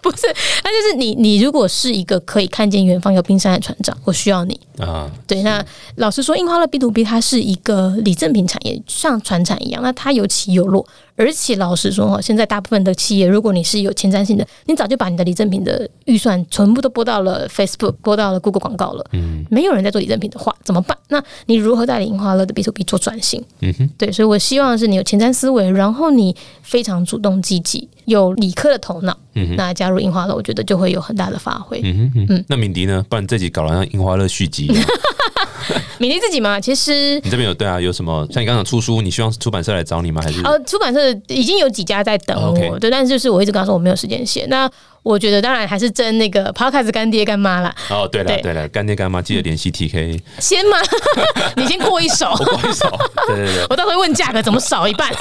[0.00, 0.26] 不是，
[0.64, 4.58] 那就是你，你如果是一个可以看见远方有冰山的船长，我需要你。
[4.78, 5.64] 啊，对，那
[5.96, 10.84] 老实说，印花乐 B to B 它是一个礼赠品产业，像船产一样，那它有起有落。
[11.16, 19.04] 而且老实说哈，现在大部分的企业，如果你是有前瞻性的，你早就把你的礼赠品的预算全部都拨到了 Facebook，拨到了 Google 广告了。
[19.12, 20.96] 嗯，没有人在做礼赠品的话，怎么办？
[21.08, 23.44] 那你如何带领樱花乐的 B to B 做转型？
[23.60, 29.16] 嗯哼，对，所以我希望是你有前瞻思维，然后你非常主动积极，有理科的头脑。
[29.34, 31.80] 嗯哼那加入樱花乐，我觉得就会有很大的发挥。
[31.84, 33.04] 嗯哼嗯，那敏迪呢？
[33.08, 34.70] 不然这集搞了像樱花乐续集
[35.72, 35.82] 一样。
[35.98, 37.80] 敏迪自己嘛，其实你这边有对啊？
[37.80, 38.26] 有什么？
[38.30, 40.20] 像你刚刚出书，你希望出版社来找你吗？
[40.22, 44.46] 还是呃，出版社已经有几家在等我，对，但是就是我一直跟他说我没有时间写。
[44.48, 44.70] 那
[45.02, 50.76] 我觉得当然还是争那个 podcast 干爹干妈啦，哦，对了对对了，干爹干妈记得联系 TK，先嘛，
[51.56, 52.30] 你先过一手。
[52.38, 53.66] 我不好意思哦，对对对。
[53.70, 55.12] 我到时候会问价格怎么少一半。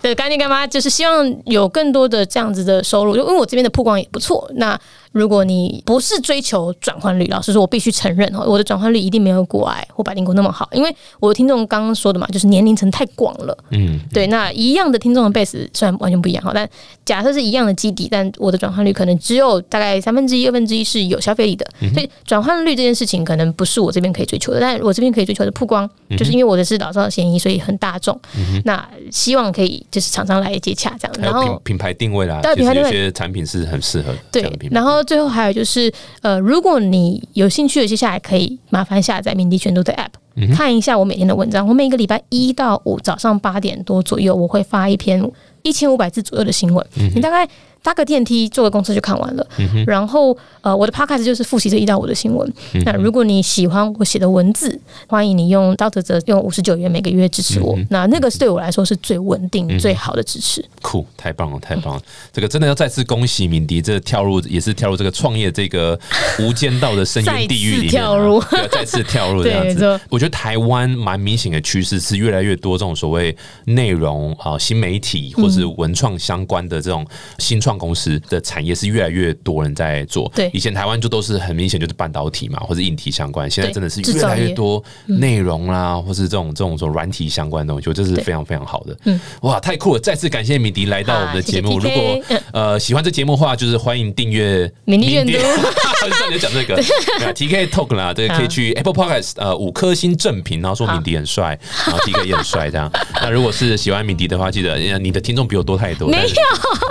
[0.00, 4.48] 对，干爹干妈就是希望有更多的这样子的收入，因为我这边的曝光也不错。
[4.54, 4.78] 那
[5.10, 13.56] 如果你不是追求转换率，老实说，我必须承认哦，我的转换率一定没有国外或百灵果那么好，因为我的听众刚刚说的嘛，就是年龄层太广了。
[13.70, 16.68] 嗯，对，那一样的听众的 base 虽然完全不一样哈，但
[17.04, 28.18] 假设是一样的基底，但我的转换率可能只有大概三分之一、二分之一是有消费力的，所以转换率这件事情可能不是我这边可以追求的，但我这边可以追求的曝光，就是因为我的是老少咸宜，所以很大众。
[28.64, 34.68] 那希望可以就是厂商来接洽这样，然后品品牌定位啦，对其实有品牌定位些产品是很适合这对。
[34.70, 35.92] 然后最后还有就是，
[36.22, 41.66] 呃，如果你有兴趣的，接下来可以麻烦下载敏迪全读的 App，、看一下我每天的文章。
[41.66, 45.30] 我每个礼拜一到五早上八点多左右，我会发一篇
[45.62, 47.48] 一千五百字左右的新闻，你大概
[47.86, 49.46] 搭个电梯坐个公车就看完了。
[49.86, 52.52] 然后呃，我的 Podcast 就是复习这一到五的新闻。
[52.84, 54.76] 那如果你喜欢我写的文字，
[55.06, 57.78] 欢迎你用刀泽泽用五十九元每个月支持我。
[57.88, 60.64] 那那个是对我来说是最稳定、最好的支持。
[60.82, 62.02] 酷，太棒了，太棒了！
[62.32, 65.96] 这个真的要再次恭喜敏迪，这跳入也是跳入这个创业这个
[66.40, 70.00] 无间道的深渊地狱里面跳入再次跳入 这样子。
[70.08, 77.06] 我觉得台湾蛮明显的趋势是越来越多这种所谓内容啊、新媒体或是文创相关的这种
[77.38, 80.30] 新创公司的产业是越来越多人在做。
[80.34, 80.50] 对。
[80.52, 88.96] 以前台湾就都是很明显就是半导体嘛，或者硬体相关，现在真的是越来越多内容啦，或是这种这种这种软体相关的东西，我觉得这是非常非常好的。
[89.04, 89.20] 嗯。
[89.42, 90.00] 哇，太酷了！
[90.00, 91.78] 再次感谢敏迪来到我们的节目。
[91.78, 92.22] 如果
[92.52, 96.76] 呃喜欢这节目的话，就是欢迎订阅敏迪阅读我知道你在讲这个。
[97.18, 97.26] 对。
[97.26, 102.90] 啊 TK Talk 啦，这个可以去 Apple Podcast 呃五颗星正品，然后说敏迪很帅，然后 TK 也很帅这样。
[103.20, 106.34] 那如果是喜欢敏迪的话，记得呃你的听众比我多太多， 没但是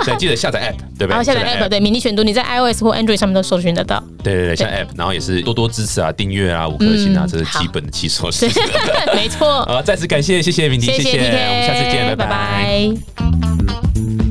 [0.04, 1.08] 对，记得下载 App 对不对？
[1.08, 4.02] 然后下载 app，对，迷你选读，你在 iOS 或 Android 上面都搜寻得到。
[4.22, 8.46] 对对对，像 App，然后也是多多支持啊，订阅啊，五颗星啊，嗯这是基本的起手式。
[9.14, 14.25] 没错，呃，再次感谢，谢谢敏迪，谢谢我们下次见拜拜